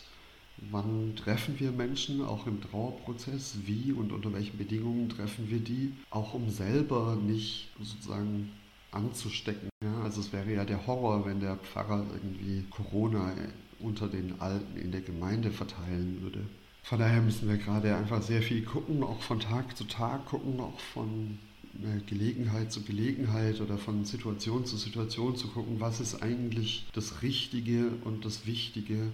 Wann 0.71 1.15
treffen 1.15 1.59
wir 1.59 1.71
Menschen, 1.71 2.23
auch 2.23 2.47
im 2.47 2.61
Trauerprozess? 2.61 3.57
Wie 3.65 3.91
und 3.91 4.11
unter 4.11 4.33
welchen 4.33 4.57
Bedingungen 4.57 5.09
treffen 5.09 5.49
wir 5.49 5.59
die? 5.59 5.93
Auch 6.09 6.33
um 6.33 6.49
selber 6.49 7.17
nicht 7.21 7.69
sozusagen 7.79 8.51
anzustecken. 8.91 9.69
Ja, 9.83 10.01
also 10.03 10.21
es 10.21 10.31
wäre 10.31 10.53
ja 10.53 10.65
der 10.65 10.85
Horror, 10.87 11.25
wenn 11.25 11.39
der 11.39 11.57
Pfarrer 11.57 12.05
irgendwie 12.13 12.65
Corona 12.69 13.33
unter 13.79 14.07
den 14.07 14.39
Alten 14.39 14.77
in 14.77 14.91
der 14.91 15.01
Gemeinde 15.01 15.51
verteilen 15.51 16.19
würde. 16.21 16.45
Von 16.83 16.99
daher 16.99 17.21
müssen 17.21 17.47
wir 17.47 17.57
gerade 17.57 17.95
einfach 17.95 18.21
sehr 18.21 18.41
viel 18.41 18.63
gucken, 18.63 19.03
auch 19.03 19.21
von 19.21 19.39
Tag 19.39 19.77
zu 19.77 19.85
Tag 19.85 20.25
gucken, 20.25 20.59
auch 20.59 20.79
von 20.79 21.39
äh, 21.81 22.01
Gelegenheit 22.05 22.71
zu 22.71 22.83
Gelegenheit 22.83 23.61
oder 23.61 23.77
von 23.77 24.05
Situation 24.05 24.65
zu 24.65 24.77
Situation 24.77 25.35
zu 25.35 25.47
gucken, 25.47 25.79
was 25.79 26.01
ist 26.01 26.21
eigentlich 26.21 26.85
das 26.93 27.21
Richtige 27.21 27.89
und 28.03 28.25
das 28.25 28.45
Wichtige 28.45 29.11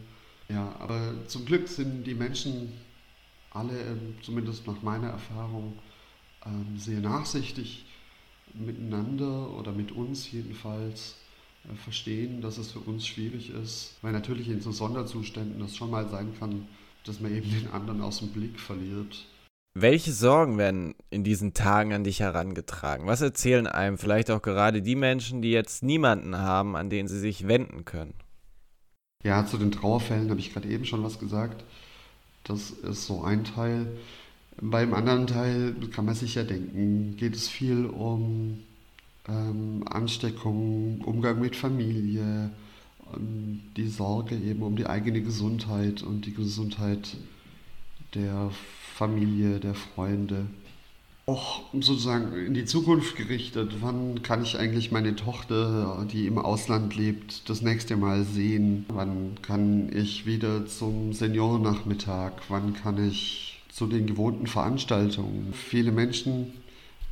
ja, 0.51 0.75
aber 0.79 1.13
zum 1.27 1.45
Glück 1.45 1.67
sind 1.67 2.05
die 2.05 2.15
Menschen 2.15 2.73
alle, 3.51 3.79
ähm, 3.79 4.15
zumindest 4.21 4.67
nach 4.67 4.81
meiner 4.81 5.09
Erfahrung, 5.09 5.79
ähm, 6.45 6.77
sehr 6.77 6.99
nachsichtig 6.99 7.85
miteinander 8.53 9.51
oder 9.51 9.71
mit 9.71 9.91
uns 9.91 10.31
jedenfalls 10.31 11.17
äh, 11.65 11.75
verstehen, 11.75 12.41
dass 12.41 12.57
es 12.57 12.71
für 12.71 12.79
uns 12.79 13.05
schwierig 13.05 13.51
ist, 13.51 13.97
weil 14.01 14.11
natürlich 14.11 14.49
in 14.49 14.61
so 14.61 14.71
Sonderzuständen 14.71 15.59
das 15.59 15.75
schon 15.75 15.91
mal 15.91 16.07
sein 16.09 16.33
kann, 16.39 16.67
dass 17.05 17.19
man 17.19 17.35
eben 17.35 17.49
den 17.49 17.67
anderen 17.71 18.01
aus 18.01 18.19
dem 18.19 18.29
Blick 18.29 18.59
verliert. 18.59 19.25
Welche 19.75 20.11
Sorgen 20.11 20.57
werden 20.57 20.95
in 21.11 21.23
diesen 21.23 21.53
Tagen 21.53 21.93
an 21.93 22.03
dich 22.03 22.21
herangetragen? 22.21 23.05
Was 23.05 23.21
erzählen 23.21 23.67
einem 23.67 23.97
vielleicht 23.97 24.31
auch 24.31 24.41
gerade 24.41 24.81
die 24.81 24.95
Menschen, 24.95 25.41
die 25.41 25.51
jetzt 25.51 25.83
niemanden 25.83 26.37
haben, 26.37 26.75
an 26.75 26.89
den 26.89 27.07
sie 27.07 27.19
sich 27.19 27.47
wenden 27.47 27.85
können? 27.85 28.15
Ja, 29.25 29.45
zu 29.45 29.57
den 29.57 29.73
Trauerfällen 29.73 30.29
habe 30.29 30.39
ich 30.39 30.53
gerade 30.53 30.69
eben 30.69 30.85
schon 30.85 31.03
was 31.03 31.19
gesagt. 31.19 31.65
Das 32.45 32.71
ist 32.71 33.05
so 33.05 33.21
ein 33.21 33.43
Teil. 33.43 33.85
Beim 34.61 34.93
anderen 34.93 35.27
Teil 35.27 35.75
kann 35.91 36.05
man 36.05 36.15
sich 36.15 36.35
ja 36.35 36.43
denken, 36.43 37.17
geht 37.17 37.35
es 37.35 37.49
viel 37.49 37.85
um 37.85 38.63
ähm, 39.27 39.83
Ansteckung, 39.89 41.01
Umgang 41.01 41.41
mit 41.41 41.57
Familie, 41.57 42.51
die 43.75 43.89
Sorge 43.89 44.37
eben 44.37 44.61
um 44.61 44.77
die 44.77 44.87
eigene 44.87 45.21
Gesundheit 45.21 46.01
und 46.01 46.25
die 46.25 46.33
Gesundheit 46.33 47.17
der 48.13 48.51
Familie, 48.95 49.59
der 49.59 49.73
Freunde 49.73 50.45
auch 51.29 51.61
sozusagen 51.73 52.33
in 52.33 52.53
die 52.53 52.65
Zukunft 52.65 53.15
gerichtet. 53.15 53.75
Wann 53.81 54.21
kann 54.23 54.41
ich 54.41 54.57
eigentlich 54.57 54.91
meine 54.91 55.15
Tochter, 55.15 56.05
die 56.11 56.25
im 56.25 56.37
Ausland 56.37 56.95
lebt, 56.95 57.49
das 57.49 57.61
nächste 57.61 57.97
Mal 57.97 58.23
sehen? 58.23 58.85
Wann 58.89 59.37
kann 59.41 59.91
ich 59.95 60.25
wieder 60.25 60.65
zum 60.65 61.13
Seniorennachmittag? 61.13 62.31
Wann 62.49 62.73
kann 62.73 63.07
ich 63.07 63.61
zu 63.69 63.85
den 63.85 64.07
gewohnten 64.07 64.47
Veranstaltungen? 64.47 65.53
Viele 65.53 65.91
Menschen 65.91 66.53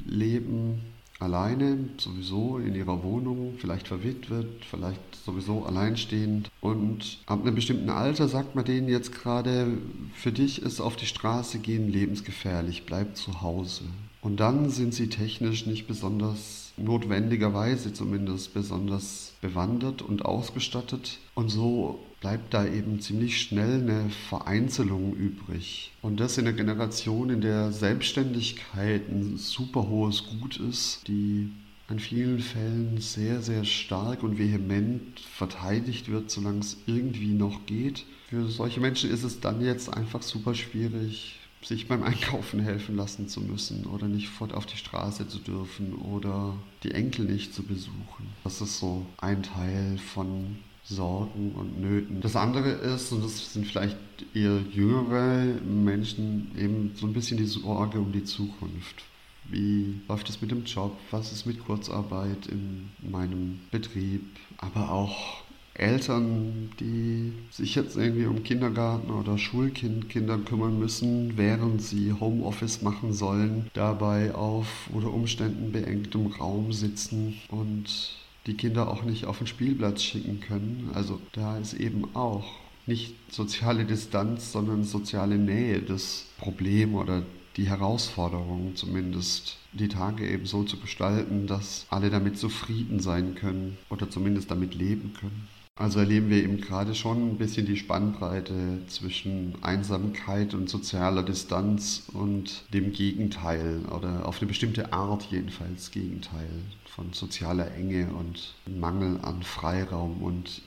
leben 0.03 0.81
alleine, 1.19 1.89
sowieso 1.97 2.59
in 2.59 2.75
ihrer 2.75 3.03
Wohnung, 3.03 3.55
vielleicht 3.57 3.87
verwitwet, 3.87 4.65
vielleicht 4.69 5.15
sowieso 5.25 5.65
alleinstehend. 5.65 6.49
Und 6.61 7.19
ab 7.25 7.41
einem 7.41 7.55
bestimmten 7.55 7.89
Alter 7.89 8.27
sagt 8.27 8.55
man 8.55 8.65
denen 8.65 8.87
jetzt 8.87 9.11
gerade, 9.13 9.77
für 10.13 10.31
dich 10.31 10.61
ist 10.61 10.79
auf 10.79 10.95
die 10.95 11.07
Straße 11.07 11.59
gehen 11.59 11.91
lebensgefährlich, 11.91 12.85
bleib 12.85 13.15
zu 13.15 13.41
Hause. 13.41 13.83
Und 14.27 14.41
dann 14.41 14.69
sind 14.69 14.93
sie 14.93 15.07
technisch 15.07 15.67
nicht 15.67 15.87
besonders, 15.87 16.73
notwendigerweise 16.75 17.93
zumindest, 17.93 18.53
besonders 18.53 19.31
bewandert 19.39 20.01
und 20.01 20.25
ausgestattet. 20.25 21.19
Und 21.33 21.47
so 21.47 22.03
bleibt 22.19 22.53
da 22.53 22.67
eben 22.67 22.99
ziemlich 22.99 23.39
schnell 23.39 23.75
eine 23.75 24.09
Vereinzelung 24.27 25.15
übrig. 25.15 25.93
Und 26.01 26.19
das 26.19 26.37
in 26.37 26.45
einer 26.45 26.57
Generation, 26.57 27.29
in 27.29 27.39
der 27.39 27.71
Selbstständigkeit 27.71 29.07
ein 29.07 29.37
super 29.37 29.87
hohes 29.87 30.25
Gut 30.25 30.57
ist, 30.57 31.07
die 31.07 31.49
in 31.89 31.99
vielen 31.99 32.39
Fällen 32.39 32.99
sehr, 32.99 33.41
sehr 33.41 33.63
stark 33.63 34.23
und 34.23 34.37
vehement 34.37 35.21
verteidigt 35.21 36.11
wird, 36.11 36.31
solange 36.31 36.59
es 36.59 36.75
irgendwie 36.85 37.31
noch 37.31 37.65
geht. 37.65 38.03
Für 38.27 38.45
solche 38.49 38.81
Menschen 38.81 39.09
ist 39.09 39.23
es 39.23 39.39
dann 39.39 39.61
jetzt 39.61 39.87
einfach 39.87 40.21
super 40.21 40.53
schwierig, 40.53 41.39
sich 41.67 41.87
beim 41.87 42.03
Einkaufen 42.03 42.61
helfen 42.61 42.95
lassen 42.95 43.27
zu 43.27 43.41
müssen 43.41 43.85
oder 43.85 44.07
nicht 44.07 44.29
fort 44.29 44.53
auf 44.53 44.65
die 44.65 44.77
Straße 44.77 45.27
zu 45.27 45.39
dürfen 45.39 45.93
oder 45.95 46.55
die 46.83 46.91
Enkel 46.91 47.25
nicht 47.25 47.53
zu 47.53 47.63
besuchen. 47.63 48.29
Das 48.43 48.61
ist 48.61 48.79
so 48.79 49.05
ein 49.17 49.43
Teil 49.43 49.97
von 49.97 50.57
Sorgen 50.83 51.51
und 51.51 51.81
Nöten. 51.81 52.21
Das 52.21 52.37
andere 52.37 52.69
ist, 52.69 53.11
und 53.11 53.23
das 53.23 53.53
sind 53.53 53.67
vielleicht 53.67 53.97
eher 54.33 54.61
jüngere 54.71 55.43
Menschen, 55.65 56.51
eben 56.57 56.93
so 56.95 57.05
ein 57.05 57.13
bisschen 57.13 57.37
die 57.37 57.45
Sorge 57.45 57.99
um 57.99 58.13
die 58.13 58.23
Zukunft. 58.23 59.03
Wie 59.49 59.99
läuft 60.07 60.29
es 60.29 60.41
mit 60.41 60.51
dem 60.51 60.63
Job? 60.63 60.97
Was 61.11 61.31
ist 61.31 61.45
mit 61.45 61.65
Kurzarbeit 61.65 62.47
in 62.47 62.89
meinem 63.01 63.59
Betrieb? 63.71 64.23
Aber 64.57 64.91
auch 64.91 65.43
Eltern, 65.77 66.71
die 66.79 67.33
sich 67.51 67.75
jetzt 67.75 67.95
irgendwie 67.97 68.25
um 68.25 68.43
Kindergarten 68.43 69.11
oder 69.11 69.37
Schulkinder 69.37 70.37
kümmern 70.39 70.79
müssen, 70.79 71.37
während 71.37 71.81
sie 71.81 72.13
Homeoffice 72.13 72.81
machen 72.81 73.13
sollen, 73.13 73.69
dabei 73.73 74.33
auf 74.33 74.89
oder 74.93 75.13
Umständen 75.13 75.71
beengtem 75.71 76.27
Raum 76.27 76.73
sitzen 76.73 77.35
und 77.49 78.15
die 78.47 78.55
Kinder 78.55 78.89
auch 78.89 79.03
nicht 79.03 79.25
auf 79.25 79.39
den 79.39 79.47
Spielplatz 79.47 80.01
schicken 80.03 80.39
können. 80.39 80.89
Also 80.93 81.19
da 81.33 81.57
ist 81.57 81.73
eben 81.73 82.15
auch 82.15 82.45
nicht 82.85 83.15
soziale 83.31 83.85
Distanz, 83.85 84.51
sondern 84.53 84.83
soziale 84.83 85.37
Nähe 85.37 85.81
das 85.81 86.25
Problem 86.39 86.95
oder 86.95 87.23
die 87.57 87.67
Herausforderung 87.67 88.75
zumindest, 88.75 89.57
die 89.73 89.89
Tage 89.89 90.27
eben 90.29 90.45
so 90.45 90.63
zu 90.63 90.77
gestalten, 90.77 91.47
dass 91.47 91.85
alle 91.89 92.09
damit 92.09 92.37
zufrieden 92.37 92.99
sein 92.99 93.35
können 93.35 93.77
oder 93.89 94.09
zumindest 94.09 94.49
damit 94.51 94.75
leben 94.75 95.13
können. 95.19 95.47
Also 95.79 95.99
erleben 95.99 96.31
wir 96.31 96.43
eben 96.43 96.59
gerade 96.59 96.95
schon 96.95 97.33
ein 97.33 97.37
bisschen 97.37 97.67
die 97.67 97.77
Spannbreite 97.77 98.81
zwischen 98.87 99.53
Einsamkeit 99.61 100.55
und 100.55 100.69
sozialer 100.69 101.21
Distanz 101.21 102.07
und 102.13 102.63
dem 102.73 102.91
Gegenteil 102.93 103.81
oder 103.95 104.27
auf 104.27 104.39
eine 104.39 104.47
bestimmte 104.47 104.91
Art 104.91 105.27
jedenfalls 105.29 105.91
Gegenteil 105.91 106.49
von 106.85 107.13
sozialer 107.13 107.71
Enge 107.75 108.07
und 108.11 108.55
Mangel 108.65 109.19
an 109.21 109.43
Freiraum 109.43 110.23
und 110.23 110.63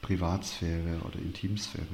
Privatsphäre 0.00 1.00
oder 1.06 1.18
Intimsphäre. 1.18 1.84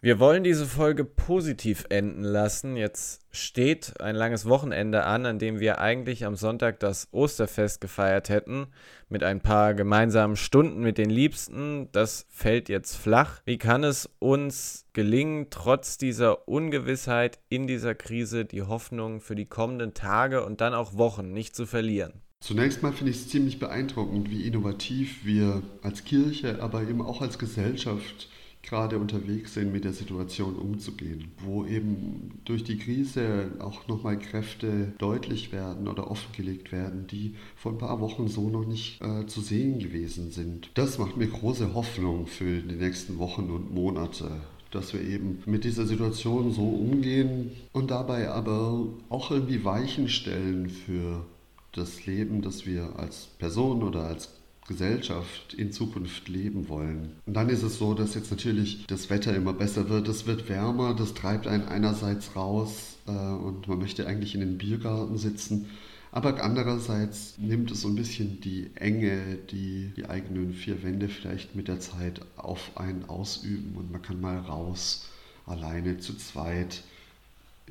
Wir 0.00 0.20
wollen 0.20 0.44
diese 0.44 0.66
Folge 0.66 1.04
positiv 1.04 1.84
enden 1.88 2.22
lassen. 2.22 2.76
Jetzt 2.76 3.20
steht 3.32 4.00
ein 4.00 4.14
langes 4.14 4.46
Wochenende 4.46 5.02
an, 5.02 5.26
an 5.26 5.40
dem 5.40 5.58
wir 5.58 5.80
eigentlich 5.80 6.24
am 6.24 6.36
Sonntag 6.36 6.78
das 6.78 7.08
Osterfest 7.10 7.80
gefeiert 7.80 8.28
hätten, 8.28 8.68
mit 9.08 9.24
ein 9.24 9.40
paar 9.40 9.74
gemeinsamen 9.74 10.36
Stunden 10.36 10.82
mit 10.82 10.98
den 10.98 11.10
Liebsten. 11.10 11.88
Das 11.90 12.26
fällt 12.30 12.68
jetzt 12.68 12.94
flach. 12.94 13.40
Wie 13.44 13.58
kann 13.58 13.82
es 13.82 14.08
uns 14.20 14.86
gelingen, 14.92 15.48
trotz 15.50 15.98
dieser 15.98 16.46
Ungewissheit 16.46 17.40
in 17.48 17.66
dieser 17.66 17.96
Krise 17.96 18.44
die 18.44 18.62
Hoffnung 18.62 19.20
für 19.20 19.34
die 19.34 19.46
kommenden 19.46 19.94
Tage 19.94 20.44
und 20.44 20.60
dann 20.60 20.74
auch 20.74 20.94
Wochen 20.94 21.32
nicht 21.32 21.56
zu 21.56 21.66
verlieren? 21.66 22.22
Zunächst 22.38 22.84
mal 22.84 22.92
finde 22.92 23.10
ich 23.10 23.16
es 23.16 23.28
ziemlich 23.30 23.58
beeindruckend, 23.58 24.30
wie 24.30 24.46
innovativ 24.46 25.24
wir 25.24 25.60
als 25.82 26.04
Kirche, 26.04 26.62
aber 26.62 26.82
eben 26.82 27.02
auch 27.02 27.20
als 27.20 27.36
Gesellschaft 27.40 28.28
gerade 28.62 28.98
unterwegs 28.98 29.54
sind, 29.54 29.72
mit 29.72 29.84
der 29.84 29.92
Situation 29.92 30.56
umzugehen, 30.56 31.30
wo 31.44 31.64
eben 31.64 32.40
durch 32.44 32.64
die 32.64 32.78
Krise 32.78 33.52
auch 33.60 33.86
nochmal 33.88 34.18
Kräfte 34.18 34.92
deutlich 34.98 35.52
werden 35.52 35.88
oder 35.88 36.10
offengelegt 36.10 36.72
werden, 36.72 37.06
die 37.06 37.34
vor 37.56 37.72
ein 37.72 37.78
paar 37.78 38.00
Wochen 38.00 38.28
so 38.28 38.48
noch 38.48 38.66
nicht 38.66 39.00
äh, 39.00 39.26
zu 39.26 39.40
sehen 39.40 39.78
gewesen 39.78 40.30
sind. 40.30 40.70
Das 40.74 40.98
macht 40.98 41.16
mir 41.16 41.28
große 41.28 41.74
Hoffnung 41.74 42.26
für 42.26 42.60
die 42.60 42.76
nächsten 42.76 43.18
Wochen 43.18 43.50
und 43.50 43.72
Monate 43.72 44.30
dass 44.70 44.92
wir 44.92 45.00
eben 45.00 45.42
mit 45.46 45.64
dieser 45.64 45.86
Situation 45.86 46.52
so 46.52 46.68
umgehen 46.68 47.52
und 47.72 47.90
dabei 47.90 48.28
aber 48.28 48.86
auch 49.08 49.30
irgendwie 49.30 49.64
Weichen 49.64 50.10
stellen 50.10 50.68
für 50.68 51.24
das 51.72 52.06
Leben, 52.06 52.42
das 52.42 52.66
wir 52.66 52.98
als 52.98 53.28
Person 53.38 53.82
oder 53.82 54.04
als 54.04 54.37
Gesellschaft 54.68 55.54
in 55.54 55.72
Zukunft 55.72 56.28
leben 56.28 56.68
wollen. 56.68 57.16
Und 57.26 57.34
dann 57.34 57.48
ist 57.48 57.64
es 57.64 57.78
so, 57.78 57.94
dass 57.94 58.14
jetzt 58.14 58.30
natürlich 58.30 58.86
das 58.86 59.10
Wetter 59.10 59.34
immer 59.34 59.52
besser 59.52 59.88
wird, 59.88 60.06
es 60.06 60.26
wird 60.26 60.48
wärmer, 60.48 60.94
das 60.94 61.14
treibt 61.14 61.48
einen 61.48 61.64
einerseits 61.64 62.36
raus 62.36 62.98
äh, 63.06 63.10
und 63.10 63.66
man 63.66 63.78
möchte 63.78 64.06
eigentlich 64.06 64.34
in 64.34 64.40
den 64.40 64.58
Biergarten 64.58 65.18
sitzen. 65.18 65.66
Aber 66.10 66.42
andererseits 66.42 67.36
nimmt 67.38 67.70
es 67.70 67.82
so 67.82 67.88
ein 67.88 67.96
bisschen 67.96 68.40
die 68.40 68.70
Enge, 68.76 69.38
die 69.50 69.92
die 69.96 70.08
eigenen 70.08 70.54
vier 70.54 70.82
Wände 70.82 71.08
vielleicht 71.08 71.54
mit 71.54 71.68
der 71.68 71.80
Zeit 71.80 72.22
auf 72.36 72.70
einen 72.76 73.04
ausüben 73.08 73.74
und 73.76 73.90
man 73.90 74.02
kann 74.02 74.20
mal 74.20 74.38
raus, 74.38 75.06
alleine, 75.44 75.98
zu 75.98 76.16
zweit, 76.16 76.82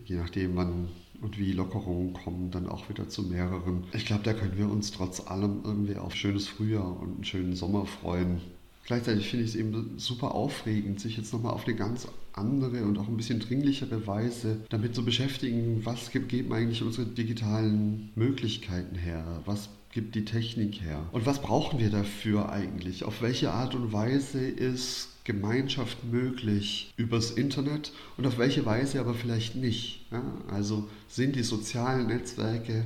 je 0.06 0.18
nachdem 0.18 0.56
wann 0.56 0.90
und 1.22 1.40
wie 1.40 1.52
Lockerungen 1.52 2.14
kommen, 2.14 2.52
dann 2.52 2.70
auch 2.70 2.90
wieder 2.90 3.10
zu 3.10 3.24
mehreren. 3.24 3.86
Ich 3.94 4.06
glaube, 4.06 4.24
da 4.24 4.34
können 4.34 4.58
wir 4.58 4.70
uns 4.70 4.92
trotz 4.92 5.26
allem 5.28 5.62
irgendwie 5.64 5.96
auf 5.96 6.16
schönes 6.16 6.48
Frühjahr 6.48 7.00
und 7.00 7.16
einen 7.16 7.24
schönen 7.24 7.56
Sommer 7.56 7.86
freuen. 7.86 8.42
Gleichzeitig 8.86 9.28
finde 9.28 9.46
ich 9.46 9.52
es 9.52 9.56
eben 9.58 9.98
super 9.98 10.34
aufregend, 10.34 11.00
sich 11.00 11.18
jetzt 11.18 11.34
nochmal 11.34 11.54
auf 11.54 11.66
eine 11.66 11.76
ganz 11.76 12.08
andere 12.38 12.84
und 12.84 12.98
auch 12.98 13.08
ein 13.08 13.18
bisschen 13.18 13.40
dringlichere 13.40 14.08
Weise 14.08 14.58
damit 14.70 14.96
zu 14.96 15.04
beschäftigen, 15.04 15.82
was 15.84 16.12
geben 16.12 16.54
eigentlich 16.54 16.84
unsere 16.84 17.08
digitalen 17.08 18.10
Möglichkeiten 18.16 18.96
her, 18.96 19.42
was 19.46 19.70
gibt 19.92 20.16
die 20.16 20.26
Technik 20.26 20.82
her 20.82 21.02
und 21.12 21.26
was 21.26 21.42
brauchen 21.42 21.80
wir 21.80 21.90
dafür 21.90 22.52
eigentlich, 22.52 23.04
auf 23.04 23.22
welche 23.22 23.52
Art 23.52 23.74
und 23.74 23.94
Weise 23.94 24.46
ist 24.46 25.10
Gemeinschaft 25.24 26.06
möglich 26.06 26.94
übers 26.96 27.32
Internet 27.32 27.92
und 28.16 28.26
auf 28.26 28.38
welche 28.38 28.66
Weise 28.66 29.00
aber 29.00 29.14
vielleicht 29.14 29.56
nicht. 29.56 30.06
Ja? 30.12 30.24
Also 30.50 30.88
sind 31.10 31.36
die 31.36 31.44
sozialen 31.44 32.08
Netzwerke, 32.08 32.86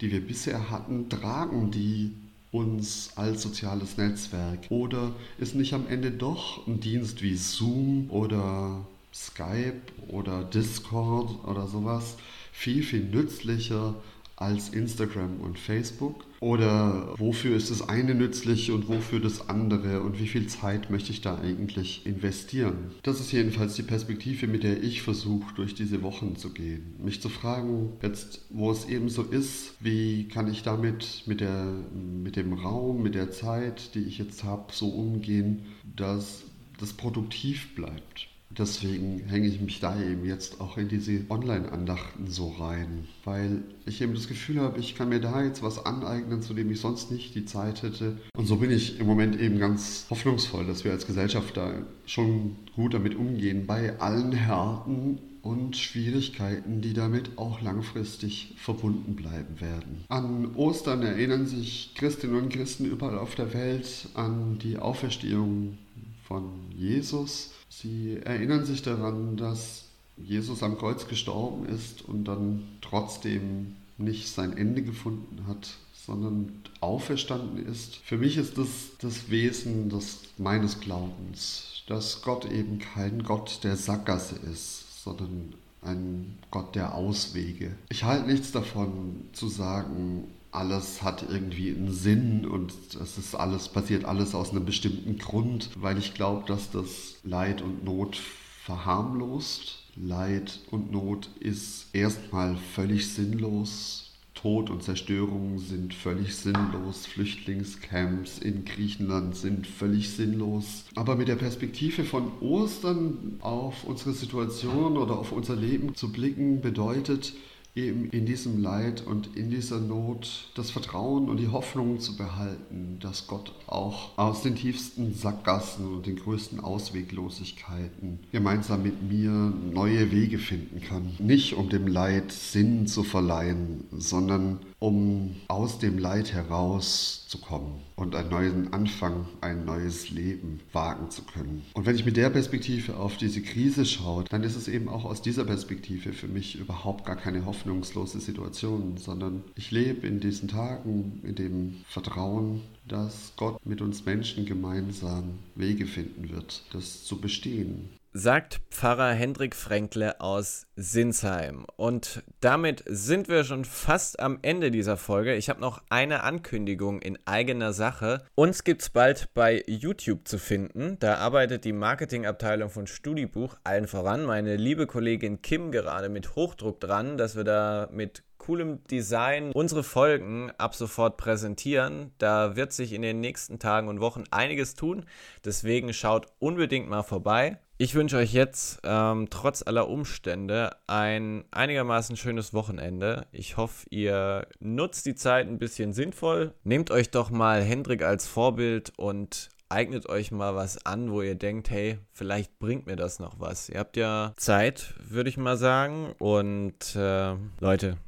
die 0.00 0.10
wir 0.10 0.26
bisher 0.26 0.70
hatten, 0.70 1.08
tragen 1.08 1.70
die 1.70 2.12
uns 2.56 3.10
als 3.16 3.42
soziales 3.42 3.96
Netzwerk? 3.96 4.66
Oder 4.70 5.12
ist 5.38 5.54
nicht 5.54 5.74
am 5.74 5.86
Ende 5.88 6.10
doch 6.10 6.66
ein 6.66 6.80
Dienst 6.80 7.22
wie 7.22 7.36
Zoom 7.36 8.10
oder 8.10 8.84
Skype 9.14 9.80
oder 10.08 10.44
Discord 10.44 11.44
oder 11.46 11.66
sowas 11.66 12.16
viel, 12.52 12.82
viel 12.82 13.04
nützlicher 13.04 13.94
als 14.36 14.68
Instagram 14.68 15.40
und 15.40 15.58
Facebook? 15.58 16.24
Oder 16.40 17.14
wofür 17.18 17.56
ist 17.56 17.70
das 17.70 17.88
eine 17.88 18.14
nützlich 18.14 18.70
und 18.70 18.88
wofür 18.88 19.20
das 19.20 19.48
andere 19.48 20.02
und 20.02 20.20
wie 20.20 20.26
viel 20.26 20.46
Zeit 20.46 20.90
möchte 20.90 21.10
ich 21.10 21.22
da 21.22 21.38
eigentlich 21.38 22.04
investieren? 22.04 22.90
Das 23.02 23.20
ist 23.20 23.32
jedenfalls 23.32 23.74
die 23.74 23.82
Perspektive, 23.82 24.46
mit 24.46 24.62
der 24.62 24.82
ich 24.82 25.00
versuche, 25.00 25.54
durch 25.54 25.74
diese 25.74 26.02
Wochen 26.02 26.36
zu 26.36 26.50
gehen. 26.50 26.94
Mich 27.02 27.22
zu 27.22 27.30
fragen, 27.30 27.94
jetzt 28.02 28.42
wo 28.50 28.70
es 28.70 28.86
eben 28.86 29.08
so 29.08 29.22
ist, 29.22 29.74
wie 29.80 30.28
kann 30.28 30.50
ich 30.50 30.62
damit 30.62 31.22
mit, 31.26 31.40
der, 31.40 31.72
mit 31.94 32.36
dem 32.36 32.52
Raum, 32.52 33.02
mit 33.02 33.14
der 33.14 33.30
Zeit, 33.30 33.94
die 33.94 34.04
ich 34.04 34.18
jetzt 34.18 34.44
habe, 34.44 34.72
so 34.72 34.88
umgehen, 34.88 35.62
dass 35.96 36.42
das 36.78 36.92
produktiv 36.92 37.74
bleibt. 37.74 38.28
Deswegen 38.50 39.20
hänge 39.28 39.48
ich 39.48 39.60
mich 39.60 39.80
da 39.80 40.00
eben 40.00 40.24
jetzt 40.24 40.60
auch 40.60 40.78
in 40.78 40.88
diese 40.88 41.24
Online-Andachten 41.28 42.28
so 42.28 42.48
rein, 42.58 43.06
weil 43.24 43.62
ich 43.84 44.00
eben 44.00 44.14
das 44.14 44.28
Gefühl 44.28 44.60
habe, 44.60 44.78
ich 44.78 44.94
kann 44.94 45.08
mir 45.08 45.20
da 45.20 45.42
jetzt 45.42 45.62
was 45.62 45.84
aneignen, 45.84 46.42
zu 46.42 46.54
dem 46.54 46.70
ich 46.70 46.80
sonst 46.80 47.10
nicht 47.10 47.34
die 47.34 47.44
Zeit 47.44 47.82
hätte. 47.82 48.18
Und 48.36 48.46
so 48.46 48.56
bin 48.56 48.70
ich 48.70 49.00
im 49.00 49.06
Moment 49.06 49.38
eben 49.40 49.58
ganz 49.58 50.06
hoffnungsvoll, 50.10 50.64
dass 50.64 50.84
wir 50.84 50.92
als 50.92 51.06
Gesellschaft 51.06 51.56
da 51.56 51.74
schon 52.06 52.56
gut 52.74 52.94
damit 52.94 53.16
umgehen, 53.16 53.66
bei 53.66 53.98
allen 53.98 54.32
Härten 54.32 55.18
und 55.42 55.76
Schwierigkeiten, 55.76 56.80
die 56.80 56.92
damit 56.92 57.38
auch 57.38 57.60
langfristig 57.60 58.54
verbunden 58.56 59.16
bleiben 59.16 59.60
werden. 59.60 60.04
An 60.08 60.54
Ostern 60.56 61.02
erinnern 61.02 61.46
sich 61.46 61.92
Christinnen 61.94 62.36
und 62.36 62.48
Christen 62.52 62.84
überall 62.84 63.18
auf 63.18 63.34
der 63.34 63.52
Welt 63.54 64.08
an 64.14 64.58
die 64.58 64.76
Auferstehung 64.78 65.78
von 66.26 66.44
Jesus 66.74 67.52
Sie 67.68 68.18
erinnern 68.24 68.64
sich 68.64 68.82
daran, 68.82 69.36
dass 69.36 69.84
Jesus 70.16 70.62
am 70.62 70.78
Kreuz 70.78 71.08
gestorben 71.08 71.66
ist 71.66 72.02
und 72.02 72.24
dann 72.24 72.62
trotzdem 72.80 73.76
nicht 73.98 74.28
sein 74.28 74.56
Ende 74.56 74.82
gefunden 74.82 75.46
hat, 75.46 75.74
sondern 75.94 76.52
auferstanden 76.80 77.66
ist. 77.66 77.96
Für 77.96 78.16
mich 78.16 78.36
ist 78.36 78.58
das 78.58 78.68
das 79.00 79.30
Wesen 79.30 79.88
des, 79.88 80.20
meines 80.38 80.80
Glaubens, 80.80 81.82
dass 81.86 82.22
Gott 82.22 82.50
eben 82.50 82.78
kein 82.78 83.22
Gott 83.22 83.60
der 83.64 83.76
Sackgasse 83.76 84.36
ist, 84.52 85.02
sondern 85.02 85.54
ein 85.82 86.38
Gott 86.50 86.74
der 86.74 86.94
Auswege. 86.94 87.74
Ich 87.88 88.04
halte 88.04 88.26
nichts 88.26 88.52
davon 88.52 89.28
zu 89.32 89.48
sagen, 89.48 90.24
alles 90.56 91.02
hat 91.02 91.24
irgendwie 91.28 91.70
einen 91.70 91.92
Sinn 91.92 92.46
und 92.46 92.72
es 93.00 93.18
ist 93.18 93.34
alles, 93.34 93.68
passiert 93.68 94.04
alles 94.04 94.34
aus 94.34 94.50
einem 94.50 94.64
bestimmten 94.64 95.18
Grund, 95.18 95.70
weil 95.76 95.98
ich 95.98 96.14
glaube, 96.14 96.46
dass 96.46 96.70
das 96.70 97.16
Leid 97.24 97.62
und 97.62 97.84
Not 97.84 98.16
verharmlost. 98.64 99.82
Leid 99.96 100.60
und 100.70 100.90
Not 100.90 101.30
ist 101.40 101.94
erstmal 101.94 102.56
völlig 102.56 103.12
sinnlos. 103.12 104.02
Tod 104.34 104.68
und 104.68 104.82
Zerstörung 104.82 105.58
sind 105.58 105.94
völlig 105.94 106.36
sinnlos. 106.36 107.06
Flüchtlingscamps 107.06 108.38
in 108.38 108.64
Griechenland 108.66 109.34
sind 109.34 109.66
völlig 109.66 110.10
sinnlos. 110.10 110.84
Aber 110.94 111.16
mit 111.16 111.28
der 111.28 111.36
Perspektive 111.36 112.04
von 112.04 112.30
Ostern 112.40 113.38
auf 113.40 113.84
unsere 113.84 114.12
Situation 114.12 114.98
oder 114.98 115.18
auf 115.18 115.32
unser 115.32 115.56
Leben 115.56 115.94
zu 115.94 116.12
blicken, 116.12 116.60
bedeutet, 116.60 117.32
eben 117.76 118.08
in 118.10 118.24
diesem 118.24 118.62
Leid 118.62 119.06
und 119.06 119.36
in 119.36 119.50
dieser 119.50 119.78
Not 119.78 120.50
das 120.54 120.70
Vertrauen 120.70 121.28
und 121.28 121.36
die 121.36 121.48
Hoffnung 121.48 122.00
zu 122.00 122.16
behalten, 122.16 122.98
dass 123.00 123.26
Gott 123.26 123.52
auch 123.66 124.16
aus 124.16 124.42
den 124.42 124.56
tiefsten 124.56 125.14
Sackgassen 125.14 125.86
und 125.86 126.06
den 126.06 126.16
größten 126.16 126.58
Ausweglosigkeiten 126.58 128.20
gemeinsam 128.32 128.82
mit 128.82 129.02
mir 129.02 129.30
neue 129.30 130.10
Wege 130.10 130.38
finden 130.38 130.80
kann. 130.80 131.14
Nicht 131.18 131.54
um 131.54 131.68
dem 131.68 131.86
Leid 131.86 132.32
Sinn 132.32 132.86
zu 132.86 133.04
verleihen, 133.04 133.84
sondern 133.92 134.60
um 134.78 135.36
aus 135.48 135.78
dem 135.78 135.98
Leid 135.98 136.32
herauszukommen 136.32 137.86
und 137.96 138.14
einen 138.14 138.28
neuen 138.28 138.72
Anfang, 138.74 139.26
ein 139.40 139.64
neues 139.64 140.10
Leben 140.10 140.60
wagen 140.72 141.10
zu 141.10 141.22
können. 141.22 141.62
Und 141.72 141.86
wenn 141.86 141.96
ich 141.96 142.04
mit 142.04 142.16
der 142.16 142.28
Perspektive 142.28 142.96
auf 142.96 143.16
diese 143.16 143.40
Krise 143.40 143.86
schaue, 143.86 144.24
dann 144.24 144.42
ist 144.42 144.54
es 144.54 144.68
eben 144.68 144.88
auch 144.88 145.06
aus 145.06 145.22
dieser 145.22 145.44
Perspektive 145.44 146.12
für 146.12 146.28
mich 146.28 146.58
überhaupt 146.58 147.06
gar 147.06 147.16
keine 147.16 147.46
hoffnungslose 147.66 148.20
Situation, 148.20 148.96
sondern 148.96 149.42
ich 149.56 149.72
lebe 149.72 150.06
in 150.06 150.20
diesen 150.20 150.48
Tagen 150.48 151.20
in 151.24 151.34
dem 151.34 151.74
Vertrauen, 151.88 152.62
dass 152.86 153.32
Gott 153.36 153.64
mit 153.66 153.80
uns 153.80 154.04
Menschen 154.04 154.46
gemeinsam 154.46 155.38
Wege 155.56 155.86
finden 155.86 156.30
wird, 156.30 156.62
das 156.72 157.04
zu 157.04 157.20
bestehen 157.20 157.88
sagt 158.16 158.62
Pfarrer 158.70 159.12
Hendrik 159.12 159.54
Fränkle 159.54 160.22
aus 160.22 160.66
Sinsheim. 160.74 161.66
Und 161.76 162.22
damit 162.40 162.82
sind 162.86 163.28
wir 163.28 163.44
schon 163.44 163.66
fast 163.66 164.20
am 164.20 164.38
Ende 164.40 164.70
dieser 164.70 164.96
Folge. 164.96 165.34
Ich 165.34 165.50
habe 165.50 165.60
noch 165.60 165.82
eine 165.90 166.22
Ankündigung 166.22 167.02
in 167.02 167.18
eigener 167.26 167.74
Sache. 167.74 168.22
Uns 168.34 168.64
gibt 168.64 168.80
es 168.80 168.88
bald 168.88 169.28
bei 169.34 169.62
YouTube 169.66 170.26
zu 170.26 170.38
finden. 170.38 170.96
Da 170.98 171.16
arbeitet 171.16 171.66
die 171.66 171.74
Marketingabteilung 171.74 172.70
von 172.70 172.86
Studibuch 172.86 173.56
allen 173.64 173.86
voran. 173.86 174.24
Meine 174.24 174.56
liebe 174.56 174.86
Kollegin 174.86 175.42
Kim 175.42 175.70
gerade 175.70 176.08
mit 176.08 176.36
Hochdruck 176.36 176.80
dran, 176.80 177.18
dass 177.18 177.36
wir 177.36 177.44
da 177.44 177.90
mit 177.92 178.22
coolem 178.38 178.82
Design 178.84 179.52
unsere 179.52 179.82
Folgen 179.82 180.50
ab 180.56 180.74
sofort 180.74 181.18
präsentieren. 181.18 182.12
Da 182.16 182.56
wird 182.56 182.72
sich 182.72 182.94
in 182.94 183.02
den 183.02 183.20
nächsten 183.20 183.58
Tagen 183.58 183.88
und 183.88 184.00
Wochen 184.00 184.24
einiges 184.30 184.74
tun. 184.74 185.04
Deswegen 185.44 185.92
schaut 185.92 186.28
unbedingt 186.38 186.88
mal 186.88 187.02
vorbei. 187.02 187.58
Ich 187.78 187.94
wünsche 187.94 188.16
euch 188.16 188.32
jetzt 188.32 188.80
ähm, 188.84 189.28
trotz 189.28 189.62
aller 189.62 189.88
Umstände 189.88 190.70
ein 190.86 191.44
einigermaßen 191.50 192.16
schönes 192.16 192.54
Wochenende. 192.54 193.26
Ich 193.32 193.58
hoffe, 193.58 193.86
ihr 193.90 194.46
nutzt 194.60 195.04
die 195.04 195.14
Zeit 195.14 195.46
ein 195.46 195.58
bisschen 195.58 195.92
sinnvoll. 195.92 196.54
Nehmt 196.64 196.90
euch 196.90 197.10
doch 197.10 197.28
mal 197.28 197.62
Hendrik 197.62 198.02
als 198.02 198.26
Vorbild 198.26 198.94
und 198.96 199.50
eignet 199.68 200.08
euch 200.08 200.30
mal 200.30 200.54
was 200.54 200.86
an, 200.86 201.12
wo 201.12 201.20
ihr 201.20 201.34
denkt, 201.34 201.68
hey, 201.68 201.98
vielleicht 202.12 202.58
bringt 202.58 202.86
mir 202.86 202.96
das 202.96 203.18
noch 203.18 203.40
was. 203.40 203.68
Ihr 203.68 203.80
habt 203.80 203.98
ja 203.98 204.32
Zeit, 204.38 204.94
würde 205.06 205.28
ich 205.28 205.36
mal 205.36 205.58
sagen. 205.58 206.14
Und 206.18 206.96
äh, 206.96 207.34
Leute, 207.60 207.98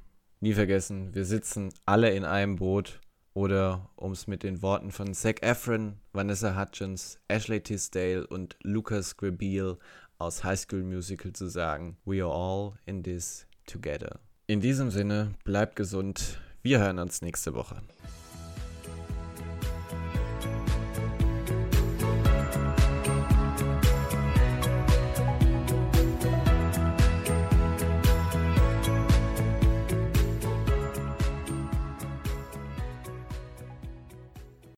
nie 0.40 0.54
vergessen, 0.54 1.14
wir 1.14 1.26
sitzen 1.26 1.74
alle 1.84 2.08
in 2.12 2.24
einem 2.24 2.56
Boot. 2.56 3.00
Oder 3.38 3.88
um 3.94 4.10
es 4.10 4.26
mit 4.26 4.42
den 4.42 4.62
Worten 4.62 4.90
von 4.90 5.14
Zac 5.14 5.44
Efron, 5.44 6.00
Vanessa 6.12 6.60
Hutchins, 6.60 7.20
Ashley 7.28 7.60
Tisdale 7.60 8.26
und 8.26 8.56
Lucas 8.64 9.16
Grabeel 9.16 9.78
aus 10.18 10.42
High 10.42 10.58
School 10.58 10.82
Musical 10.82 11.32
zu 11.32 11.46
sagen, 11.46 11.96
We 12.04 12.20
are 12.20 12.34
all 12.34 12.72
in 12.86 13.04
this 13.04 13.46
together. 13.64 14.18
In 14.48 14.60
diesem 14.60 14.90
Sinne, 14.90 15.34
bleibt 15.44 15.76
gesund. 15.76 16.40
Wir 16.62 16.80
hören 16.80 16.98
uns 16.98 17.22
nächste 17.22 17.54
Woche. 17.54 17.80